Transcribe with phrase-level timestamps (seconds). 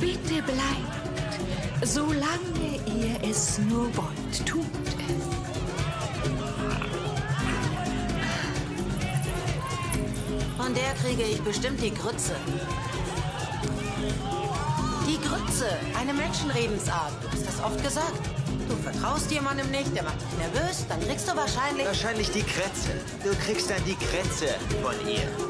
[0.00, 4.66] Bitte bleibt, solange ihr es nur wollt, tut
[4.98, 5.24] es.
[10.58, 12.36] Von der kriege ich bestimmt die Grütze.
[15.06, 15.68] Die Grütze,
[15.98, 17.12] eine Menschenredensart.
[17.22, 18.20] Du hast das oft gesagt.
[18.68, 21.86] Du vertraust jemandem nicht, der macht dich nervös, dann kriegst du wahrscheinlich...
[21.86, 22.90] Wahrscheinlich die Krätze.
[23.24, 24.48] Du kriegst dann die Krätze
[24.82, 25.45] von ihr.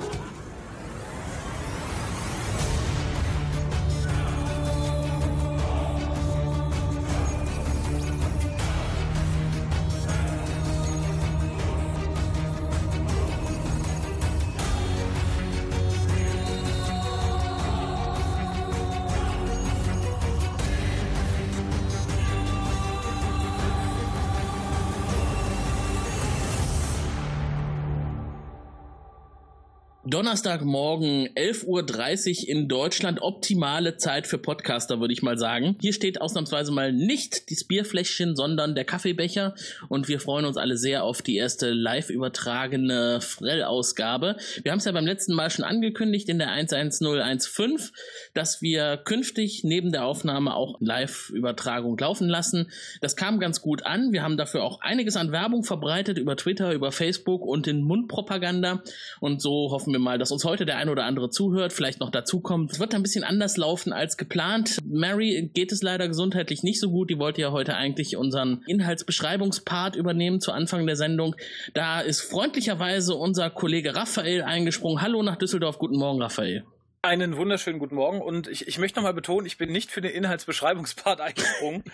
[30.16, 33.20] Donnerstagmorgen, 11.30 Uhr in Deutschland.
[33.20, 35.76] Optimale Zeit für Podcaster, würde ich mal sagen.
[35.82, 39.54] Hier steht ausnahmsweise mal nicht das Bierfläschchen, sondern der Kaffeebecher.
[39.90, 44.92] Und wir freuen uns alle sehr auf die erste live übertragene Wir haben es ja
[44.92, 47.90] beim letzten Mal schon angekündigt in der 11015,
[48.32, 52.70] dass wir künftig neben der Aufnahme auch Live-Übertragung laufen lassen.
[53.02, 54.12] Das kam ganz gut an.
[54.12, 58.82] Wir haben dafür auch einiges an Werbung verbreitet über Twitter, über Facebook und in Mundpropaganda.
[59.20, 61.98] Und so hoffen wir wir mal, dass uns heute der ein oder andere zuhört, vielleicht
[62.00, 62.70] noch dazukommt.
[62.70, 64.78] Es wird ein bisschen anders laufen als geplant.
[64.86, 67.10] Mary geht es leider gesundheitlich nicht so gut.
[67.10, 71.34] Die wollte ja heute eigentlich unseren Inhaltsbeschreibungspart übernehmen zu Anfang der Sendung.
[71.74, 75.02] Da ist freundlicherweise unser Kollege Raphael eingesprungen.
[75.02, 75.78] Hallo nach Düsseldorf.
[75.78, 76.64] Guten Morgen, Raphael.
[77.06, 80.10] Einen wunderschönen guten Morgen und ich, ich möchte nochmal betonen, ich bin nicht für den
[80.10, 81.84] Inhaltsbeschreibungspart eingesprungen.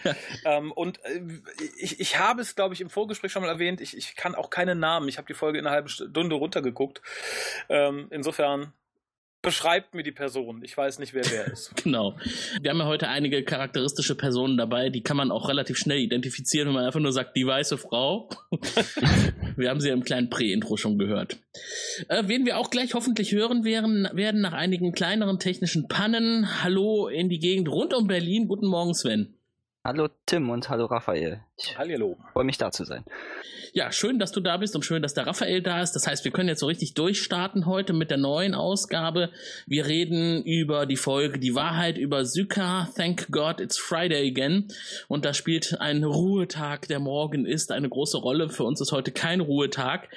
[0.46, 1.20] ähm, und äh,
[1.78, 4.48] ich, ich habe es, glaube ich, im Vorgespräch schon mal erwähnt, ich, ich kann auch
[4.48, 5.08] keinen Namen.
[5.08, 7.02] Ich habe die Folge in einer halben Stunde runtergeguckt.
[7.68, 8.72] Ähm, insofern
[9.42, 10.62] beschreibt mir die Person.
[10.62, 11.74] Ich weiß nicht, wer wer ist.
[11.82, 12.16] genau.
[12.60, 16.68] Wir haben ja heute einige charakteristische Personen dabei, die kann man auch relativ schnell identifizieren,
[16.68, 18.30] wenn man einfach nur sagt, die weiße Frau.
[19.56, 21.38] wir haben sie ja im kleinen Prä-Intro schon gehört.
[22.08, 26.62] Äh, wen wir auch gleich hoffentlich hören werden, werden nach einigen kleineren technischen Pannen.
[26.62, 28.46] Hallo in die Gegend rund um Berlin.
[28.48, 29.34] Guten Morgen, Sven.
[29.84, 31.40] Hallo Tim und hallo Raphael.
[31.58, 32.16] Ich hallo.
[32.32, 33.04] freue mich da zu sein.
[33.74, 35.92] Ja, schön, dass du da bist und schön, dass der Raphael da ist.
[35.92, 39.30] Das heißt, wir können jetzt so richtig durchstarten heute mit der neuen Ausgabe.
[39.66, 42.90] Wir reden über die Folge Die Wahrheit über Syka.
[42.94, 44.68] Thank God it's Friday again.
[45.08, 48.50] Und da spielt ein Ruhetag, der morgen ist, eine große Rolle.
[48.50, 50.10] Für uns ist heute kein Ruhetag.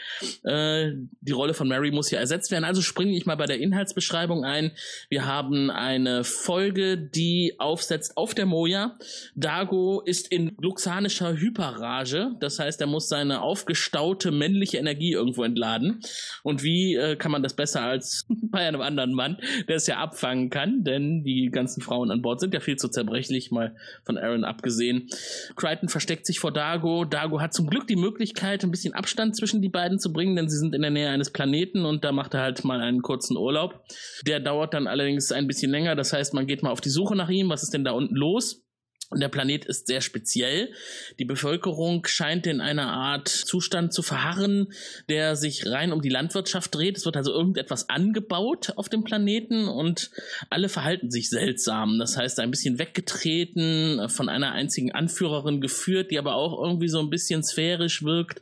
[0.44, 0.92] Äh,
[1.22, 2.66] die Rolle von Mary muss ja ersetzt werden.
[2.66, 4.72] Also springe ich mal bei der Inhaltsbeschreibung ein.
[5.08, 8.98] Wir haben eine Folge, die aufsetzt auf der Moja.
[9.34, 12.32] Dago ist in luxanischer Hyperrage.
[12.42, 16.02] Das heißt, er muss seine aufgestaute männliche Energie irgendwo entladen.
[16.44, 19.98] Und wie äh, kann man das besser als bei einem anderen Mann, der es ja
[19.98, 24.18] abfangen kann, denn die ganzen Frauen an Bord sind ja viel zu zerbrechlich, mal von
[24.18, 25.08] Aaron abgesehen.
[25.56, 27.06] Crichton versteckt sich vor Dago.
[27.06, 30.50] Dago hat zum Glück die Möglichkeit, ein bisschen Abstand zwischen die beiden zu bringen, denn
[30.50, 33.38] sie sind in der Nähe eines Planeten und da macht er halt mal einen kurzen
[33.38, 33.84] Urlaub.
[34.26, 37.16] Der dauert dann allerdings ein bisschen länger, das heißt, man geht mal auf die Suche
[37.16, 37.50] nach ihm.
[37.50, 38.65] Was ist denn da unten los?
[39.10, 40.74] Und der Planet ist sehr speziell.
[41.20, 44.74] Die Bevölkerung scheint in einer Art Zustand zu verharren,
[45.10, 46.98] der sich rein um die Landwirtschaft dreht.
[46.98, 50.10] Es wird also irgendetwas angebaut auf dem Planeten und
[50.50, 52.00] alle verhalten sich seltsam.
[52.00, 57.00] Das heißt, ein bisschen weggetreten, von einer einzigen Anführerin geführt, die aber auch irgendwie so
[57.00, 58.42] ein bisschen sphärisch wirkt.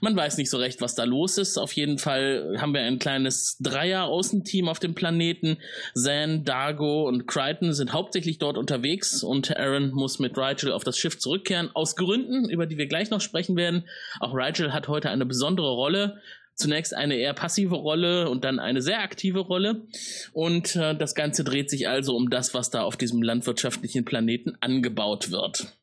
[0.00, 1.58] Man weiß nicht so recht, was da los ist.
[1.58, 5.58] Auf jeden Fall haben wir ein kleines Dreier-Außenteam auf dem Planeten.
[5.94, 10.96] Zan, Dargo und Crichton sind hauptsächlich dort unterwegs und Aaron muss mit Rigel auf das
[10.98, 13.88] Schiff zurückkehren, aus Gründen, über die wir gleich noch sprechen werden.
[14.20, 16.20] Auch Rigel hat heute eine besondere Rolle.
[16.54, 19.86] Zunächst eine eher passive Rolle und dann eine sehr aktive Rolle.
[20.32, 24.56] Und äh, das Ganze dreht sich also um das, was da auf diesem landwirtschaftlichen Planeten
[24.60, 25.76] angebaut wird.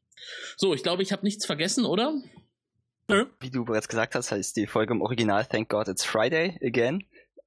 [0.57, 2.21] So, ich glaube, ich habe nichts vergessen, oder?
[3.39, 7.03] Wie du bereits gesagt hast, heißt die Folge im Original Thank God It's Friday Again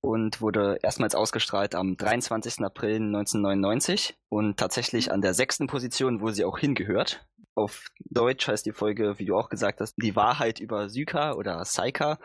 [0.09, 2.65] und wurde erstmals ausgestrahlt am 23.
[2.65, 7.27] April 1999 und tatsächlich an der sechsten Position, wo sie auch hingehört.
[7.55, 11.63] Auf Deutsch heißt die Folge, wie du auch gesagt hast, Die Wahrheit über Syka oder
[11.67, 12.19] Saika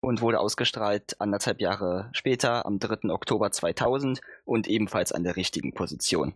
[0.00, 3.10] und wurde ausgestrahlt anderthalb Jahre später, am 3.
[3.10, 6.34] Oktober 2000 und ebenfalls an der richtigen Position.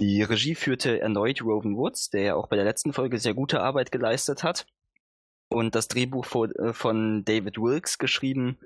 [0.00, 3.60] Die Regie führte erneut Rowan Woods, der ja auch bei der letzten Folge sehr gute
[3.60, 4.66] Arbeit geleistet hat.
[5.48, 6.26] Und das Drehbuch
[6.58, 8.58] äh, von David Wilkes geschrieben,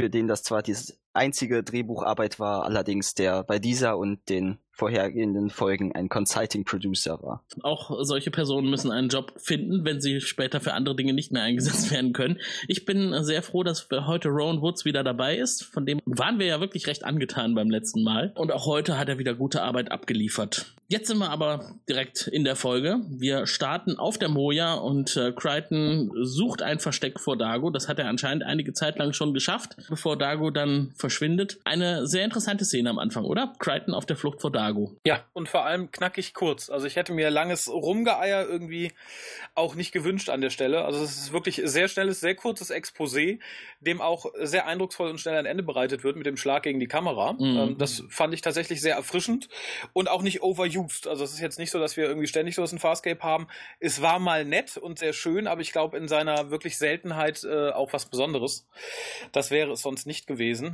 [0.00, 0.74] für den das zwar die
[1.12, 7.44] einzige Drehbucharbeit war, allerdings der bei dieser und den vorhergehenden Folgen ein Consulting Producer war.
[7.60, 11.42] Auch solche Personen müssen einen Job finden, wenn sie später für andere Dinge nicht mehr
[11.42, 12.38] eingesetzt werden können.
[12.66, 15.64] Ich bin sehr froh, dass heute Rowan Woods wieder dabei ist.
[15.64, 18.32] Von dem waren wir ja wirklich recht angetan beim letzten Mal.
[18.36, 20.72] Und auch heute hat er wieder gute Arbeit abgeliefert.
[20.88, 23.00] Jetzt sind wir aber direkt in der Folge.
[23.08, 27.70] Wir starten auf der Moja und äh, Crichton sucht ein Versteck vor Dago.
[27.70, 31.58] Das hat er anscheinend einige Zeit lang schon geschafft, bevor Dago dann verschwindet.
[31.64, 33.52] Eine sehr interessante Szene am Anfang, oder?
[33.60, 34.69] Crichton auf der Flucht vor Dago.
[35.06, 36.70] Ja, und vor allem knackig kurz.
[36.70, 38.92] Also ich hätte mir langes Rumgeeier irgendwie
[39.54, 40.84] auch nicht gewünscht an der Stelle.
[40.84, 43.40] Also es ist wirklich sehr schnelles, sehr kurzes Exposé,
[43.80, 46.86] dem auch sehr eindrucksvoll und schnell ein Ende bereitet wird mit dem Schlag gegen die
[46.86, 47.32] Kamera.
[47.32, 47.56] Mhm.
[47.56, 49.48] Ähm, das fand ich tatsächlich sehr erfrischend
[49.92, 51.06] und auch nicht overused used.
[51.06, 53.46] Also es ist jetzt nicht so, dass wir irgendwie ständig so ein Farscape haben.
[53.78, 57.70] Es war mal nett und sehr schön, aber ich glaube in seiner wirklich Seltenheit äh,
[57.70, 58.66] auch was Besonderes.
[59.32, 60.72] Das wäre es sonst nicht gewesen.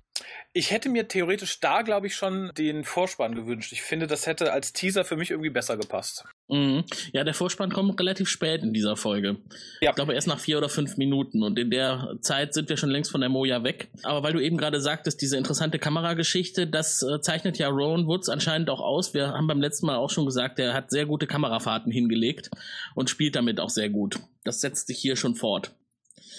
[0.52, 3.72] Ich hätte mir theoretisch da, glaube ich, schon den Vorspann gewünscht.
[3.72, 6.24] Ich finde, das hätte als Teaser für mich irgendwie besser gepasst.
[6.48, 6.84] Mhm.
[7.12, 9.36] Ja, der Vorspann kommt relativ spät in dieser Folge.
[9.80, 9.90] Ja.
[9.90, 11.42] Ich glaube erst nach vier oder fünf Minuten.
[11.42, 13.88] Und in der Zeit sind wir schon längst von der Moja weg.
[14.02, 18.28] Aber weil du eben gerade sagtest, diese interessante Kamerageschichte, das äh, zeichnet ja Rowan Woods
[18.28, 19.14] anscheinend auch aus.
[19.14, 22.50] Wir haben beim letzten Mal auch schon gesagt, er hat sehr gute Kamerafahrten hingelegt
[22.94, 24.18] und spielt damit auch sehr gut.
[24.44, 25.72] Das setzt sich hier schon fort.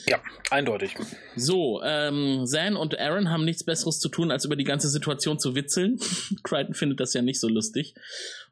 [0.07, 0.95] Ja, eindeutig.
[1.35, 5.37] So, ähm, Zan und Aaron haben nichts Besseres zu tun, als über die ganze Situation
[5.37, 5.99] zu witzeln.
[6.43, 7.93] Crichton findet das ja nicht so lustig.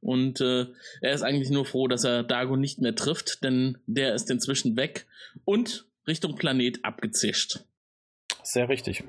[0.02, 0.68] Und äh,
[1.02, 4.76] er ist eigentlich nur froh, dass er Dago nicht mehr trifft, denn der ist inzwischen
[4.76, 5.08] weg
[5.46, 7.62] und Richtung Planet abgezischt.
[8.46, 9.04] Sehr richtig.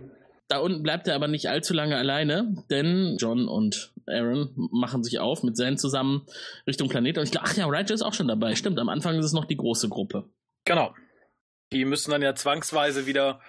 [0.49, 5.19] Da unten bleibt er aber nicht allzu lange alleine, denn John und Aaron machen sich
[5.19, 6.27] auf mit Zan zusammen
[6.67, 7.19] Richtung Planet.
[7.19, 8.55] Und ich glaube, ach ja, Rigel ist auch schon dabei.
[8.55, 10.25] Stimmt, am Anfang ist es noch die große Gruppe.
[10.65, 10.95] Genau.
[11.73, 13.41] Die müssen dann ja zwangsweise wieder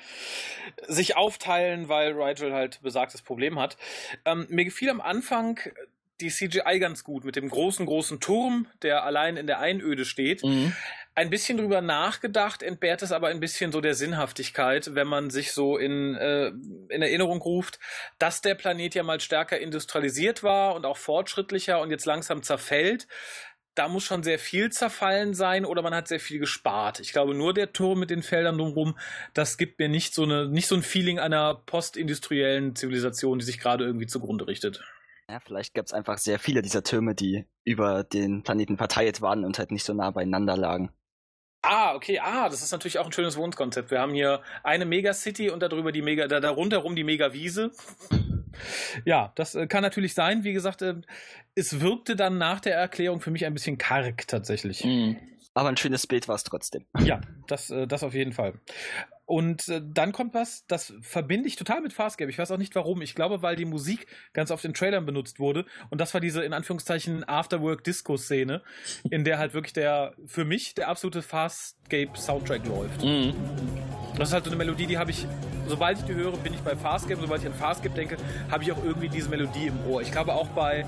[0.88, 3.78] sich aufteilen, weil Rigel halt besagtes Problem hat.
[4.26, 5.60] Ähm, mir gefiel am Anfang
[6.20, 10.44] die CGI ganz gut mit dem großen, großen Turm, der allein in der Einöde steht.
[10.44, 10.74] Mhm.
[11.18, 15.52] Ein bisschen drüber nachgedacht, entbehrt es aber ein bisschen so der Sinnhaftigkeit, wenn man sich
[15.52, 16.50] so in, äh,
[16.90, 17.80] in Erinnerung ruft,
[18.20, 23.08] dass der Planet ja mal stärker industrialisiert war und auch fortschrittlicher und jetzt langsam zerfällt
[23.74, 27.00] da muss schon sehr viel zerfallen sein oder man hat sehr viel gespart.
[27.00, 28.98] Ich glaube, nur der Turm mit den Feldern drumherum,
[29.34, 33.60] das gibt mir nicht so, eine, nicht so ein Feeling einer postindustriellen Zivilisation, die sich
[33.60, 34.84] gerade irgendwie zugrunde richtet.
[35.30, 39.46] Ja, vielleicht gab es einfach sehr viele dieser Türme, die über den Planeten verteilt waren
[39.46, 40.92] und halt nicht so nah beieinander lagen.
[41.62, 43.92] Ah, okay, ah, das ist natürlich auch ein schönes Wohnkonzept.
[43.92, 47.72] Wir haben hier eine Megacity und darüber die Mega, da, darunter rum die Megawiese.
[49.06, 50.44] Ja, das äh, kann natürlich sein.
[50.44, 50.96] Wie gesagt, äh,
[51.54, 54.84] es wirkte dann nach der Erklärung für mich ein bisschen karg tatsächlich.
[54.84, 55.18] Mhm.
[55.54, 56.86] Aber ein schönes Bild war es trotzdem.
[57.00, 58.54] Ja, das, äh, das auf jeden Fall.
[59.28, 62.32] Und äh, dann kommt was, das verbinde ich total mit Farscape.
[62.32, 63.02] Ich weiß auch nicht warum.
[63.02, 65.66] Ich glaube, weil die Musik ganz oft in Trailern benutzt wurde.
[65.90, 68.62] Und das war diese in Anführungszeichen Afterwork-Disco-Szene,
[69.12, 73.04] in der halt wirklich der, für mich, der absolute Farscape-Soundtrack läuft.
[73.04, 73.34] Mhm.
[74.18, 75.28] Das ist halt so eine Melodie, die habe ich,
[75.68, 77.20] sobald ich die höre, bin ich bei Farscape.
[77.20, 78.16] Sobald ich an Farscape denke,
[78.50, 80.02] habe ich auch irgendwie diese Melodie im Ohr.
[80.02, 80.86] Ich glaube auch bei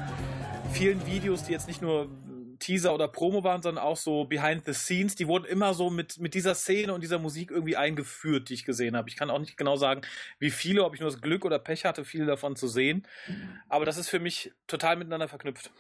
[0.72, 2.08] vielen Videos, die jetzt nicht nur
[2.60, 5.16] Teaser oder Promo waren, sondern auch so Behind the Scenes.
[5.16, 8.66] Die wurden immer so mit, mit dieser Szene und dieser Musik irgendwie eingeführt, die ich
[8.66, 9.10] gesehen habe.
[9.10, 10.02] Ich kann auch nicht genau sagen,
[10.40, 13.08] wie viele, ob ich nur das Glück oder Pech hatte, viele davon zu sehen.
[13.68, 15.72] Aber das ist für mich total miteinander verknüpft.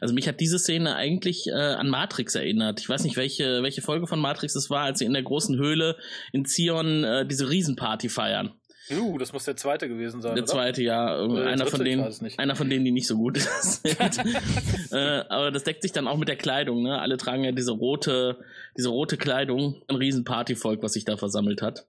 [0.00, 2.80] Also mich hat diese Szene eigentlich äh, an Matrix erinnert.
[2.80, 5.56] Ich weiß nicht, welche, welche Folge von Matrix es war, als sie in der großen
[5.56, 5.96] Höhle
[6.32, 8.52] in Zion äh, diese Riesenparty feiern.
[8.90, 10.34] Uh, das muss der zweite gewesen sein.
[10.34, 10.52] Der oder?
[10.52, 11.16] zweite, ja.
[11.16, 12.04] einer, von denen,
[12.36, 13.96] einer von denen, die nicht so gut sind.
[14.92, 16.82] äh, aber das deckt sich dann auch mit der Kleidung.
[16.82, 17.00] Ne?
[17.00, 18.38] Alle tragen ja diese rote,
[18.76, 19.82] diese rote Kleidung.
[19.86, 21.86] Ein riesen Partyvolk, was sich da versammelt hat.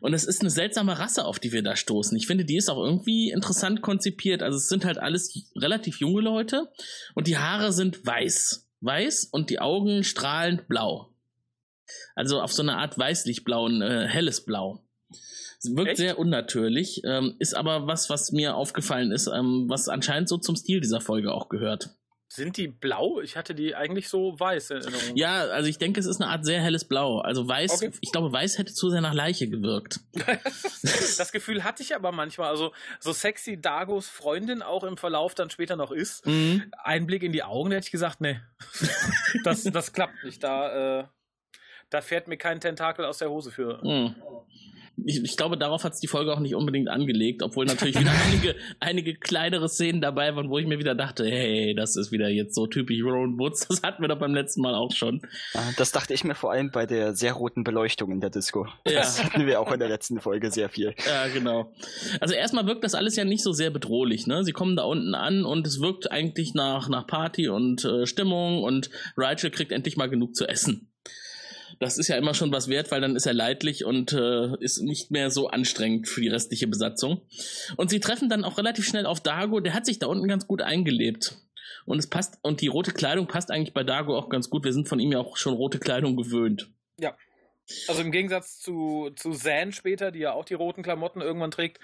[0.00, 2.16] Und es ist eine seltsame Rasse, auf die wir da stoßen.
[2.16, 4.42] Ich finde, die ist auch irgendwie interessant konzipiert.
[4.42, 6.68] Also es sind halt alles relativ junge Leute
[7.14, 8.68] und die Haare sind weiß.
[8.80, 11.14] Weiß und die Augen strahlend blau.
[12.14, 14.84] Also auf so eine Art weißlichblau, ein äh, helles Blau.
[15.64, 15.96] Wirkt Echt?
[15.98, 20.54] sehr unnatürlich, ähm, ist aber was, was mir aufgefallen ist, ähm, was anscheinend so zum
[20.54, 21.90] Stil dieser Folge auch gehört.
[22.30, 23.20] Sind die blau?
[23.22, 25.16] Ich hatte die eigentlich so weiß in Erinnerung.
[25.16, 27.20] Ja, also ich denke, es ist eine Art sehr helles Blau.
[27.20, 27.90] Also weiß, okay.
[28.02, 30.00] ich glaube, weiß hätte zu sehr nach Leiche gewirkt.
[30.82, 32.50] das Gefühl hatte ich aber manchmal.
[32.50, 36.26] Also so sexy Dagos Freundin auch im Verlauf dann später noch ist.
[36.26, 36.70] Mhm.
[36.84, 38.38] Einblick in die Augen, da hätte ich gesagt, nee,
[39.44, 40.44] das, das klappt nicht.
[40.44, 41.04] Da, äh,
[41.88, 43.82] da fährt mir kein Tentakel aus der Hose für.
[43.82, 44.14] Mhm.
[45.04, 48.12] Ich, ich glaube, darauf hat es die Folge auch nicht unbedingt angelegt, obwohl natürlich wieder
[48.26, 52.28] einige, einige kleinere Szenen dabei waren, wo ich mir wieder dachte, hey, das ist wieder
[52.28, 55.22] jetzt so typisch Rowan Woods, das hatten wir doch beim letzten Mal auch schon.
[55.76, 58.66] Das dachte ich mir vor allem bei der sehr roten Beleuchtung in der Disco.
[58.86, 59.00] Ja.
[59.00, 60.94] Das hatten wir auch in der letzten Folge sehr viel.
[61.06, 61.72] Ja, genau.
[62.20, 64.44] Also erstmal wirkt das alles ja nicht so sehr bedrohlich, ne?
[64.44, 68.62] Sie kommen da unten an und es wirkt eigentlich nach, nach Party und äh, Stimmung
[68.62, 70.88] und Rachel kriegt endlich mal genug zu essen
[71.80, 74.82] das ist ja immer schon was wert, weil dann ist er leidlich und äh, ist
[74.82, 77.22] nicht mehr so anstrengend für die restliche Besatzung.
[77.76, 80.46] Und sie treffen dann auch relativ schnell auf Dago, der hat sich da unten ganz
[80.46, 81.36] gut eingelebt.
[81.84, 84.64] Und es passt, und die rote Kleidung passt eigentlich bei Dago auch ganz gut.
[84.64, 86.68] Wir sind von ihm ja auch schon rote Kleidung gewöhnt.
[86.98, 87.16] Ja.
[87.86, 91.80] Also im Gegensatz zu, zu Zan später, die ja auch die roten Klamotten irgendwann trägt,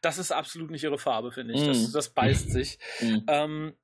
[0.00, 1.60] das ist absolut nicht ihre Farbe, finde ich.
[1.60, 1.66] Mm.
[1.66, 2.78] Das, das beißt sich.
[3.00, 3.18] Mm.
[3.28, 3.74] Ähm,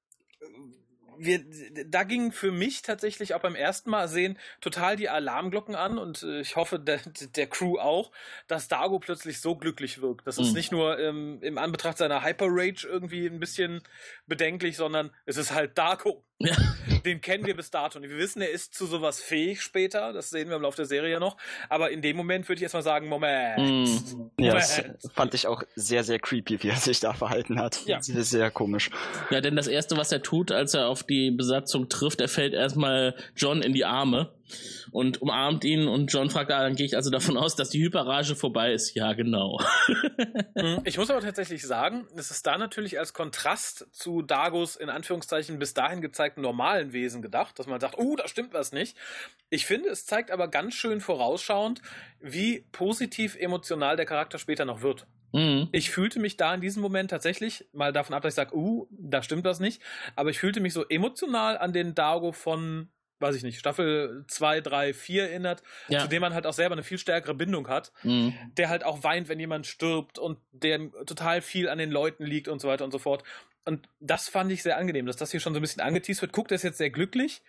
[1.24, 1.44] wir,
[1.86, 6.22] da gingen für mich tatsächlich auch beim ersten Mal sehen total die Alarmglocken an und
[6.22, 7.00] äh, ich hoffe der,
[7.36, 8.12] der Crew auch,
[8.48, 10.26] dass Dago plötzlich so glücklich wirkt.
[10.26, 10.54] Das ist mhm.
[10.54, 13.82] nicht nur ähm, im Anbetracht seiner Hyper Rage irgendwie ein bisschen
[14.26, 16.24] bedenklich, sondern es ist halt Dago.
[16.44, 16.56] Ja.
[17.04, 17.98] Den kennen wir bis dato.
[17.98, 20.12] Und wir wissen, er ist zu sowas fähig später.
[20.12, 21.36] Das sehen wir im Laufe der Serie ja noch.
[21.68, 23.58] Aber in dem Moment würde ich erstmal sagen, Moment.
[23.58, 24.30] Mm.
[24.42, 24.82] Ja, das
[25.14, 27.84] fand ich auch sehr, sehr creepy, wie er sich da verhalten hat.
[27.86, 28.02] Ja.
[28.02, 28.90] Sehr, sehr komisch.
[29.30, 32.54] Ja, denn das Erste, was er tut, als er auf die Besatzung trifft, er fällt
[32.54, 34.32] erstmal John in die Arme
[34.90, 37.82] und umarmt ihn und John fragt, ah, dann gehe ich also davon aus, dass die
[37.82, 38.94] Hyperrage vorbei ist.
[38.94, 39.60] Ja, genau.
[40.54, 40.80] Mhm.
[40.84, 45.58] ich muss aber tatsächlich sagen, es ist da natürlich als Kontrast zu Dagos in Anführungszeichen
[45.58, 48.96] bis dahin gezeigten normalen Wesen gedacht, dass man sagt, oh, uh, da stimmt was nicht.
[49.50, 51.80] Ich finde, es zeigt aber ganz schön vorausschauend,
[52.20, 55.06] wie positiv emotional der Charakter später noch wird.
[55.32, 55.68] Mhm.
[55.72, 58.86] Ich fühlte mich da in diesem Moment tatsächlich, mal davon ab, dass ich sage, uh,
[58.90, 59.82] da stimmt was nicht,
[60.14, 62.88] aber ich fühlte mich so emotional an den Dago von
[63.22, 66.00] weiß ich nicht, Staffel 2, 3, 4 erinnert, ja.
[66.00, 68.34] zu dem man halt auch selber eine viel stärkere Bindung hat, mhm.
[68.56, 72.48] der halt auch weint, wenn jemand stirbt und der total viel an den Leuten liegt
[72.48, 73.24] und so weiter und so fort.
[73.64, 76.32] Und das fand ich sehr angenehm, dass das hier schon so ein bisschen angeteased wird.
[76.32, 77.42] Guckt, er ist jetzt sehr glücklich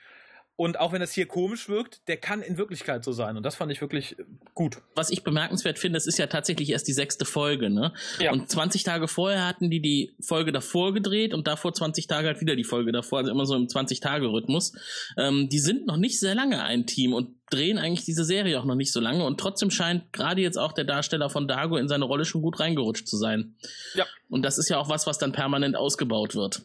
[0.55, 3.37] und auch wenn das hier komisch wirkt, der kann in Wirklichkeit so sein.
[3.37, 4.77] Und das fand ich wirklich äh, gut.
[4.93, 7.91] Was ich bemerkenswert finde, es ist ja tatsächlich erst die sechste Folge, ne?
[8.19, 8.31] Ja.
[8.31, 12.39] Und 20 Tage vorher hatten die die Folge davor gedreht und davor 20 Tage halt
[12.39, 14.73] wieder die Folge davor, also immer so im 20-Tage-Rhythmus.
[15.17, 18.65] Ähm, die sind noch nicht sehr lange ein Team und drehen eigentlich diese Serie auch
[18.65, 19.25] noch nicht so lange.
[19.25, 22.59] Und trotzdem scheint gerade jetzt auch der Darsteller von Dago in seine Rolle schon gut
[22.59, 23.55] reingerutscht zu sein.
[23.95, 24.05] Ja.
[24.29, 26.61] Und das ist ja auch was, was dann permanent ausgebaut wird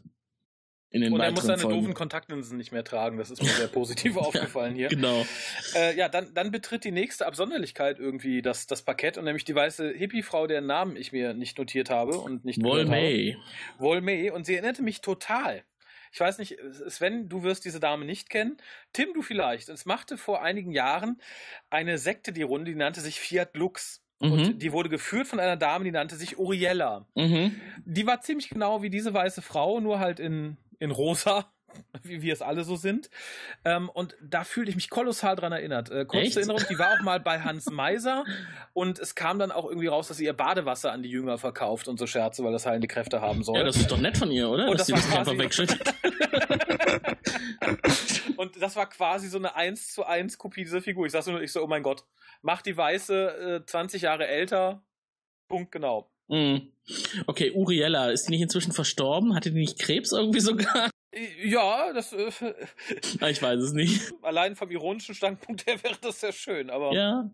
[0.91, 1.81] in den Und er muss seine Folgen.
[1.81, 3.19] doofen Kontaktlinsen nicht mehr tragen.
[3.19, 4.89] Das ist mir sehr positiv aufgefallen hier.
[4.89, 5.27] Genau.
[5.75, 9.55] Äh, ja, dann, dann betritt die nächste Absonderlichkeit irgendwie das, das Parkett und nämlich die
[9.55, 13.37] weiße Hippie-Frau, deren Namen ich mir nicht notiert habe und nicht Wol May.
[13.79, 14.31] Wol May.
[14.31, 15.63] Und sie erinnerte mich total.
[16.11, 16.57] Ich weiß nicht,
[16.89, 18.57] Sven, du wirst diese Dame nicht kennen.
[18.95, 19.69] Tim, du vielleicht.
[19.69, 21.21] Es machte vor einigen Jahren
[21.69, 24.03] eine Sekte die Runde, die nannte sich Fiat Lux.
[24.21, 24.33] Mhm.
[24.33, 27.07] Und die wurde geführt von einer Dame, die nannte sich Uriella.
[27.15, 27.61] Mhm.
[27.85, 31.51] Die war ziemlich genau wie diese weiße Frau, nur halt in in rosa,
[32.03, 33.11] wie wir es alle so sind.
[33.65, 35.91] Ähm, und da fühlte ich mich kolossal dran erinnert.
[35.91, 36.37] Äh, kurze Echt?
[36.37, 38.25] Erinnerung, die war auch mal bei Hans Meiser
[38.73, 41.89] und es kam dann auch irgendwie raus, dass sie ihr Badewasser an die Jünger verkauft
[41.89, 43.57] und so Scherze, weil das heilende Kräfte haben soll.
[43.57, 44.69] Ja, das ist doch nett von ihr, oder?
[44.69, 45.95] Und dass das sie das einfach wegschüttet.
[48.37, 51.07] und das war quasi so eine 1 zu 1 Kopie dieser Figur.
[51.07, 52.05] Ich sagte nur, ich so, oh mein Gott,
[52.43, 54.83] mach die Weiße äh, 20 Jahre älter.
[55.49, 56.11] Punkt genau.
[56.29, 56.69] Mm.
[57.27, 59.35] Okay, Uriella, ist die nicht inzwischen verstorben?
[59.35, 60.91] Hatte die nicht Krebs irgendwie sogar?
[61.43, 62.13] Ja, das.
[62.13, 62.31] Äh,
[63.21, 64.13] ah, ich weiß es nicht.
[64.23, 66.93] Allein vom ironischen Standpunkt her wäre das sehr schön, aber.
[66.93, 67.31] Ja.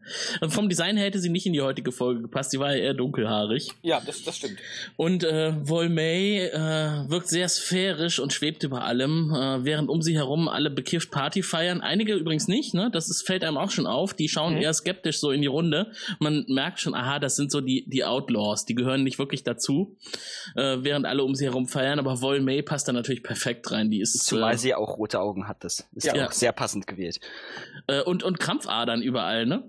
[0.49, 2.51] Vom Design her hätte sie nicht in die heutige Folge gepasst.
[2.51, 3.71] Sie war ja eher dunkelhaarig.
[3.83, 4.59] Ja, das, das stimmt.
[4.97, 10.17] Und äh, Volmay äh, wirkt sehr sphärisch und schwebt über allem, äh, während um sie
[10.17, 11.81] herum alle bekifft Party feiern.
[11.81, 12.91] Einige übrigens nicht, ne?
[12.93, 14.15] Das ist, fällt einem auch schon auf.
[14.15, 14.63] Die schauen mhm.
[14.63, 15.93] eher skeptisch so in die Runde.
[16.19, 18.65] Man merkt schon, aha, das sind so die, die Outlaws.
[18.65, 19.97] Die gehören nicht wirklich dazu.
[20.57, 21.99] Äh, während alle um sie herum feiern.
[21.99, 23.91] Aber Volmay passt da natürlich perfekt perfekt rein.
[23.91, 25.65] Die ist, Zumal äh, sie auch rote Augen hat.
[25.65, 27.21] Das ist ja auch sehr passend gewählt.
[27.87, 29.67] Äh, und, und Krampfadern überall, ne?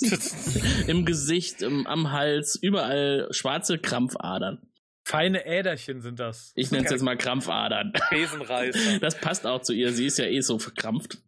[0.86, 4.60] Im Gesicht, im, am Hals, überall schwarze Krampfadern.
[5.04, 6.52] Feine Äderchen sind das.
[6.54, 7.92] Ich nenne es jetzt mal Krampfadern.
[8.10, 8.98] Besenreißer.
[9.00, 9.92] Das passt auch zu ihr.
[9.92, 11.18] Sie ist ja eh so verkrampft.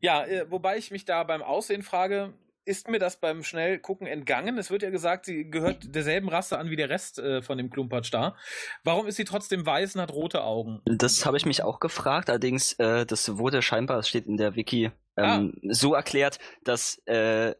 [0.00, 4.58] Ja, äh, wobei ich mich da beim Aussehen frage, ist mir das beim Schnellgucken entgangen.
[4.58, 7.70] Es wird ja gesagt, sie gehört derselben Rasse an wie der Rest äh, von dem
[7.70, 8.36] Klumpatsch da.
[8.82, 10.80] Warum ist sie trotzdem weiß und hat rote Augen?
[10.84, 12.30] Das habe ich mich auch gefragt.
[12.30, 15.68] Allerdings, äh, das wurde scheinbar, das steht in der Wiki, ähm, ah.
[15.70, 17.54] so erklärt, dass äh,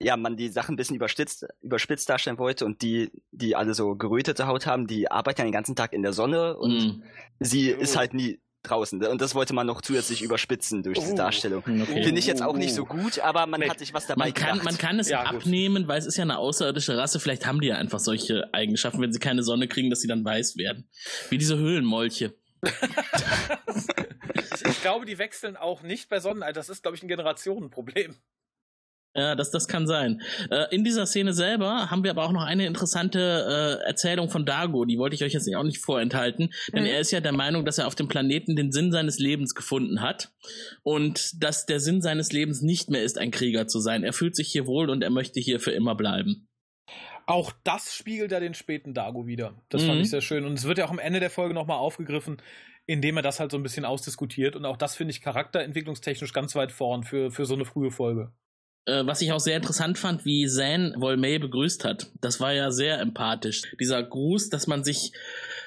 [0.00, 3.94] ja, man die Sachen ein bisschen überspitzt, überspitzt darstellen wollte und die, die alle so
[3.96, 7.02] gerötete Haut haben, die arbeiten ja den ganzen Tag in der Sonne und mm.
[7.38, 7.78] sie oh.
[7.78, 9.02] ist halt nie draußen.
[9.06, 11.16] Und das wollte man noch zusätzlich überspitzen durch die Oh.
[11.16, 11.62] Darstellung.
[11.66, 12.02] Okay.
[12.04, 13.68] Finde ich jetzt auch nicht so gut, aber man Nee.
[13.70, 14.64] hat sich was dabei Man kann, gedacht.
[14.64, 15.40] man kann es Ja, gut.
[15.42, 17.20] abnehmen, weil es ist ja eine außerirdische Rasse.
[17.20, 20.24] Vielleicht haben die ja einfach solche Eigenschaften, wenn sie keine Sonne kriegen, dass sie dann
[20.24, 20.88] weiß werden.
[21.30, 22.34] Wie diese Höhlenmolche.
[22.62, 22.70] Ich,
[24.66, 26.60] ich glaube, die wechseln auch nicht bei Sonnenalter.
[26.60, 28.16] Das ist, glaube ich, ein Generationenproblem.
[29.14, 30.20] Ja, das, das kann sein.
[30.50, 34.46] Äh, in dieser Szene selber haben wir aber auch noch eine interessante äh, Erzählung von
[34.46, 34.84] Dago.
[34.84, 36.90] Die wollte ich euch jetzt auch nicht vorenthalten, denn Mhm.
[36.90, 40.00] er ist ja der Meinung, dass er auf dem Planeten den Sinn seines Lebens gefunden
[40.00, 40.32] hat
[40.84, 44.04] und dass der Sinn seines Lebens nicht mehr ist, ein Krieger zu sein.
[44.04, 46.46] Er fühlt sich hier wohl und er möchte hier für immer bleiben.
[47.26, 49.60] Auch das spiegelt ja den späten Dago wieder.
[49.70, 49.86] Das Mhm.
[49.88, 50.44] fand ich sehr schön.
[50.44, 52.40] Und es wird ja auch am Ende der Folge nochmal aufgegriffen,
[52.86, 54.54] indem er das halt so ein bisschen ausdiskutiert.
[54.56, 58.32] Und auch das finde ich charakterentwicklungstechnisch ganz weit vorn für, für so eine frühe Folge.
[58.90, 62.08] Äh, was ich auch sehr interessant fand, wie Zan Volmay begrüßt hat.
[62.20, 63.62] Das war ja sehr empathisch.
[63.78, 65.12] Dieser Gruß, dass man sich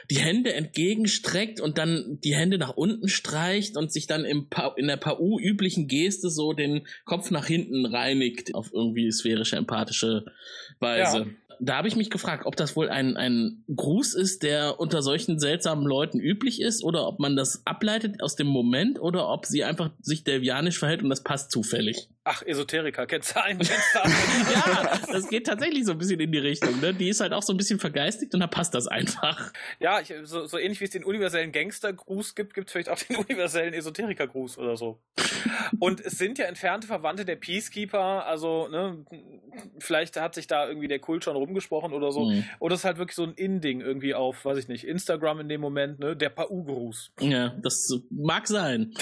[0.09, 4.73] die Hände entgegenstreckt und dann die Hände nach unten streicht und sich dann im pa
[4.75, 10.25] in der PAU üblichen Geste so den Kopf nach hinten reinigt auf irgendwie sphärische, empathische
[10.79, 11.19] Weise.
[11.19, 11.25] Ja.
[11.61, 15.39] Da habe ich mich gefragt, ob das wohl ein, ein Gruß ist, der unter solchen
[15.39, 19.63] seltsamen Leuten üblich ist, oder ob man das ableitet aus dem Moment, oder ob sie
[19.63, 22.09] einfach sich devianisch verhält und das passt zufällig.
[22.25, 24.23] Ach, Esoteriker, kennst du einen, kennst du anderen?
[24.53, 26.79] Ja, das geht tatsächlich so ein bisschen in die Richtung.
[26.79, 26.93] Ne?
[26.93, 29.51] Die ist halt auch so ein bisschen vergeistigt und da passt das einfach.
[29.79, 32.97] Ja, ich, so, so ähnlich wie es den universellen Gangstergruß gibt, gibt es vielleicht auch
[32.97, 34.99] den universellen Esoterikergruß oder so.
[35.79, 39.05] Und es sind ja entfernte Verwandte der Peacekeeper, also ne,
[39.79, 42.25] vielleicht hat sich da irgendwie der Kult schon rumgesprochen oder so.
[42.25, 42.45] Mhm.
[42.59, 45.49] Oder es ist halt wirklich so ein In-Ding irgendwie auf, weiß ich nicht, Instagram in
[45.49, 47.11] dem Moment, ne, der Pau-Gruß.
[47.19, 48.93] Ja, das mag sein.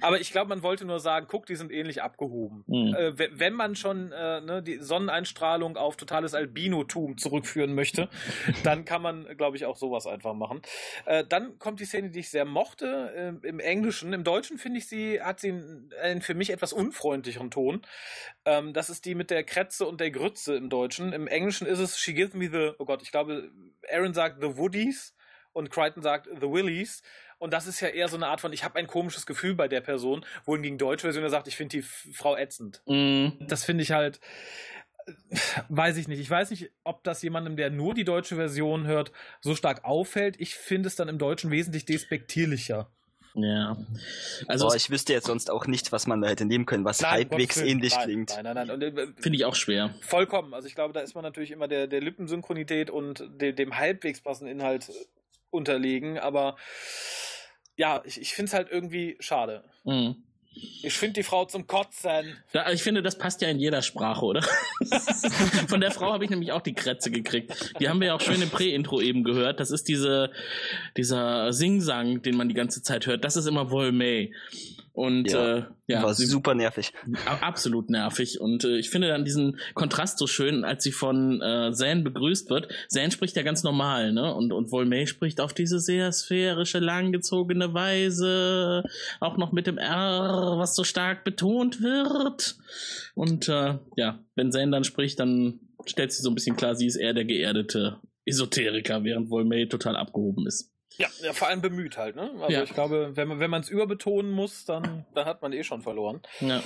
[0.00, 2.64] Aber ich glaube, man wollte nur sagen, guck, die sind ähnlich abgehoben.
[2.66, 2.94] Mhm.
[2.94, 8.08] Äh, we- wenn man schon äh, ne, die Sonneneinstrahlung auf totales Albinotum zurückführen möchte,
[8.64, 10.62] dann kann man, glaube ich, auch sowas einfach machen.
[11.06, 14.12] Äh, dann kommt die Szene, die ich sehr mochte, äh, im Englischen.
[14.12, 17.82] Im Deutschen finde ich sie, hat sie einen, einen für mich etwas unfreundlicheren Ton.
[18.44, 21.12] Ähm, das ist die mit der Kretze und der Grütze im Deutschen.
[21.12, 23.50] Im Englischen ist es She gives me the, oh Gott, ich glaube,
[23.90, 25.14] Aaron sagt The Woodies
[25.52, 27.02] und Crichton sagt The Willies.
[27.38, 29.68] Und das ist ja eher so eine Art von, ich habe ein komisches Gefühl bei
[29.68, 32.82] der Person, wohingegen deutsche Version der sagt, ich finde die Frau ätzend.
[32.86, 33.32] Mhm.
[33.40, 34.20] Das finde ich halt,
[35.06, 35.12] äh,
[35.68, 36.18] weiß ich nicht.
[36.20, 40.40] Ich weiß nicht, ob das jemandem, der nur die deutsche Version hört, so stark auffällt.
[40.40, 42.90] Ich finde es dann im Deutschen wesentlich despektierlicher.
[43.34, 43.76] Ja.
[44.48, 47.00] Also Boah, ich wüsste jetzt sonst auch nicht, was man da hätte nehmen können, was
[47.00, 48.30] Nein, halbwegs ähnlich nein, klingt.
[48.30, 48.70] Nein, nein, nein.
[48.70, 49.94] Und, äh, finde ich auch schwer.
[50.00, 50.54] vollkommen.
[50.54, 54.20] Also ich glaube, da ist man natürlich immer der, der Lippensynchronität und de, dem halbwegs
[54.20, 54.90] passenden Inhalt
[55.50, 56.18] unterlegen.
[56.18, 56.56] Aber
[57.76, 59.64] ja, ich, ich finde es halt irgendwie schade.
[59.84, 60.16] Mhm.
[60.82, 62.36] Ich finde die Frau zum Kotzen.
[62.52, 64.42] Ja, ich finde, das passt ja in jeder Sprache, oder?
[65.68, 67.74] Von der Frau habe ich nämlich auch die Krätze gekriegt.
[67.78, 69.60] Die haben wir ja auch schön im Prä-Intro eben gehört.
[69.60, 70.30] Das ist diese,
[70.96, 73.24] dieser Singsang, den man die ganze Zeit hört.
[73.24, 74.32] Das ist immer Volmay.
[74.98, 76.92] Und Ja, äh, ja, War super nervig.
[77.40, 78.40] Absolut nervig.
[78.40, 82.50] Und äh, ich finde dann diesen Kontrast so schön, als sie von äh, Zane begrüßt
[82.50, 82.66] wird.
[82.88, 84.34] Zane spricht ja ganz normal, ne?
[84.34, 88.82] Und, und Volmay spricht auf diese sehr sphärische, langgezogene Weise,
[89.20, 92.56] auch noch mit dem R, was so stark betont wird.
[93.14, 96.88] Und äh, ja, wenn Zane dann spricht, dann stellt sie so ein bisschen klar, sie
[96.88, 100.72] ist eher der geerdete Esoteriker, während Volmay total abgehoben ist.
[100.98, 102.30] Ja, ja, vor allem bemüht halt, ne?
[102.40, 102.62] Also Ja.
[102.64, 105.80] ich glaube, wenn man wenn man es überbetonen muss, dann, dann hat man eh schon
[105.82, 106.20] verloren.
[106.40, 106.60] Ja.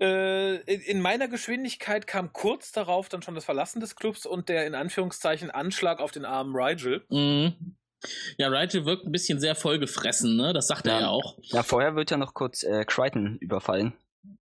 [0.00, 4.48] Äh, in, in meiner Geschwindigkeit kam kurz darauf dann schon das Verlassen des Clubs und
[4.48, 7.04] der in Anführungszeichen Anschlag auf den armen Rigel.
[7.08, 7.76] Mhm.
[8.36, 10.52] Ja, Rigel wirkt ein bisschen sehr vollgefressen, ne?
[10.52, 11.00] Das sagt er Ja.
[11.02, 11.38] ja auch.
[11.42, 13.92] Ja, vorher wird ja noch kurz äh, Crichton überfallen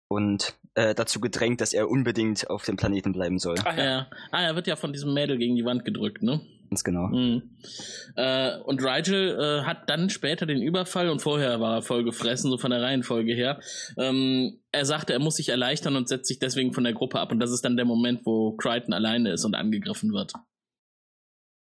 [0.08, 3.56] und äh, dazu gedrängt, dass er unbedingt auf dem Planeten bleiben soll.
[3.64, 3.84] Ach ja.
[3.84, 4.10] Ja.
[4.30, 6.40] Ah, er wird ja von diesem Mädel gegen die Wand gedrückt, ne?
[6.72, 7.08] Ganz genau.
[7.08, 7.42] Mhm.
[8.16, 12.50] Äh, und Rigel äh, hat dann später den Überfall und vorher war er voll gefressen,
[12.50, 13.60] so von der Reihenfolge her.
[13.98, 17.30] Ähm, er sagte, er muss sich erleichtern und setzt sich deswegen von der Gruppe ab.
[17.30, 20.32] Und das ist dann der Moment, wo Crichton alleine ist und angegriffen wird.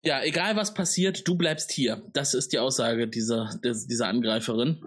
[0.03, 2.03] Ja, egal was passiert, du bleibst hier.
[2.13, 4.79] Das ist die Aussage dieser, dieser Angreiferin.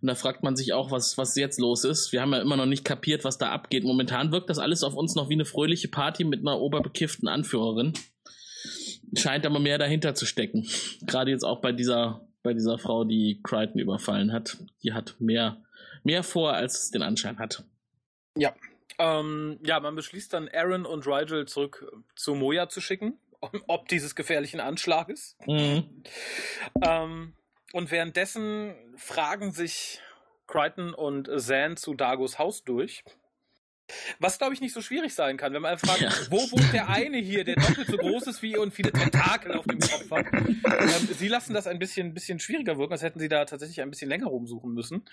[0.00, 2.10] Und da fragt man sich auch, was, was jetzt los ist.
[2.10, 3.84] Wir haben ja immer noch nicht kapiert, was da abgeht.
[3.84, 7.92] Momentan wirkt das alles auf uns noch wie eine fröhliche Party mit einer oberbekifften Anführerin.
[9.16, 10.66] Scheint aber mehr dahinter zu stecken.
[11.02, 14.56] Gerade jetzt auch bei dieser, bei dieser Frau, die Crichton überfallen hat.
[14.82, 15.62] Die hat mehr,
[16.04, 17.64] mehr vor, als es den Anschein hat.
[18.98, 23.18] Ähm, ja, man beschließt dann Aaron und Rigel zurück zu Moja zu schicken,
[23.66, 25.36] ob dieses gefährlichen Anschlages.
[25.46, 26.02] Mhm.
[26.82, 27.34] Ähm,
[27.72, 30.00] und währenddessen fragen sich
[30.46, 33.04] Crichton und Zan zu Dagos Haus durch.
[34.18, 36.10] Was, glaube ich, nicht so schwierig sein kann, wenn man einfach fragt, ja.
[36.30, 39.52] wo wohnt der eine hier, der doppelt so groß ist wie ihr und viele Tentakel
[39.52, 40.26] auf dem Kopf hat.
[40.32, 43.90] Ähm, sie lassen das ein bisschen, bisschen schwieriger wirken, als hätten sie da tatsächlich ein
[43.90, 45.04] bisschen länger rumsuchen müssen.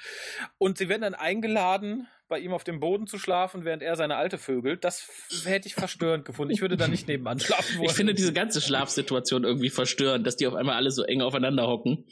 [0.58, 4.16] Und sie werden dann eingeladen, bei ihm auf dem Boden zu schlafen, während er seine
[4.16, 4.84] alte vögelt.
[4.84, 5.08] Das
[5.46, 6.52] hätte ich verstörend gefunden.
[6.54, 7.90] Ich würde da nicht nebenan schlafen wollen.
[7.90, 11.68] Ich finde diese ganze Schlafsituation irgendwie verstörend, dass die auf einmal alle so eng aufeinander
[11.68, 12.06] hocken.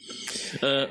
[0.62, 0.86] Äh.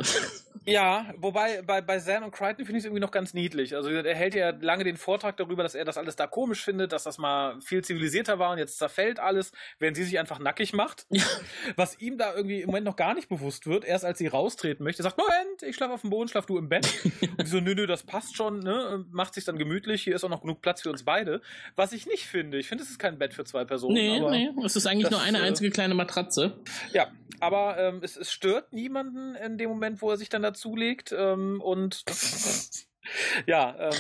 [0.65, 3.75] Ja, wobei bei, bei Zan und Crichton finde ich es irgendwie noch ganz niedlich.
[3.75, 6.91] Also er hält ja lange den Vortrag darüber, dass er das alles da komisch findet,
[6.91, 10.73] dass das mal viel zivilisierter war und jetzt zerfällt alles, während sie sich einfach nackig
[10.73, 11.05] macht.
[11.75, 13.85] Was ihm da irgendwie im Moment noch gar nicht bewusst wird.
[13.85, 16.69] Erst als sie raustreten möchte, sagt, Moment, ich schlafe auf dem Boden, schlaf du im
[16.69, 16.87] Bett.
[17.37, 19.05] und so, nö, nö, das passt schon, ne?
[19.11, 21.41] Macht sich dann gemütlich, hier ist auch noch genug Platz für uns beide.
[21.75, 22.57] Was ich nicht finde.
[22.57, 23.95] Ich finde, es ist kein Bett für zwei Personen.
[23.95, 26.57] Nee, nee, es ist eigentlich das, nur eine äh, einzige kleine Matratze.
[26.93, 30.52] Ja, aber ähm, es, es stört niemanden in dem Moment, wo er sich dann da
[30.53, 32.03] zulegt ähm, und
[33.47, 33.97] ja, ähm,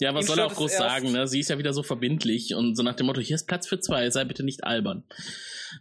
[0.00, 1.26] ja, was soll er auch groß sagen, ne?
[1.26, 3.80] Sie ist ja wieder so verbindlich und so nach dem Motto, hier ist Platz für
[3.80, 5.04] zwei, sei bitte nicht albern.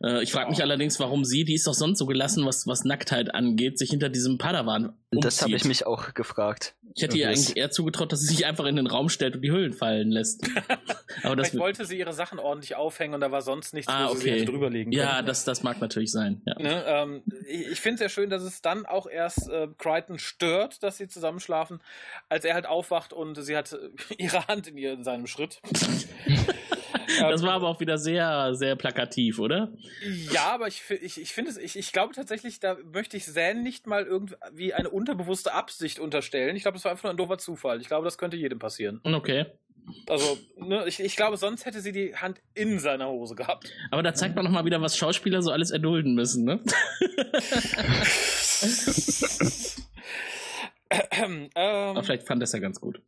[0.03, 2.83] Äh, ich frage mich allerdings, warum sie, die ist doch sonst so gelassen, was, was
[2.83, 5.25] Nacktheit angeht, sich hinter diesem Padawan umzieht.
[5.25, 6.75] Das habe ich mich auch gefragt.
[6.95, 9.41] Ich hätte ihr eigentlich eher zugetraut, dass sie sich einfach in den Raum stellt und
[9.41, 10.49] die Hüllen fallen lässt.
[11.23, 14.13] Aber das wollte sie ihre Sachen ordentlich aufhängen und da war sonst nichts, ah, wo
[14.13, 14.39] okay.
[14.39, 16.41] sie drüberlegen Ja, das, das mag natürlich sein.
[16.45, 16.55] Ja.
[16.57, 20.17] Ne, ähm, ich ich finde es sehr schön, dass es dann auch erst äh, Crichton
[20.17, 21.81] stört, dass sie zusammenschlafen,
[22.29, 23.77] als er halt aufwacht und sie hat
[24.17, 25.61] ihre Hand in, ihr, in seinem Schritt.
[27.19, 29.71] Das war aber auch wieder sehr, sehr plakativ, oder?
[30.31, 33.63] Ja, aber ich, ich, ich finde es, ich, ich glaube tatsächlich, da möchte ich Zan
[33.63, 36.55] nicht mal irgendwie eine unterbewusste Absicht unterstellen.
[36.55, 37.81] Ich glaube, das war einfach nur ein doofer Zufall.
[37.81, 39.01] Ich glaube, das könnte jedem passieren.
[39.03, 39.45] Okay.
[40.09, 43.71] Also, ne, ich, ich glaube, sonst hätte sie die Hand in seiner Hose gehabt.
[43.91, 46.59] Aber da zeigt man nochmal wieder, was Schauspieler so alles erdulden müssen, ne?
[51.11, 53.01] ähm, Aber vielleicht fand er es ja ganz gut.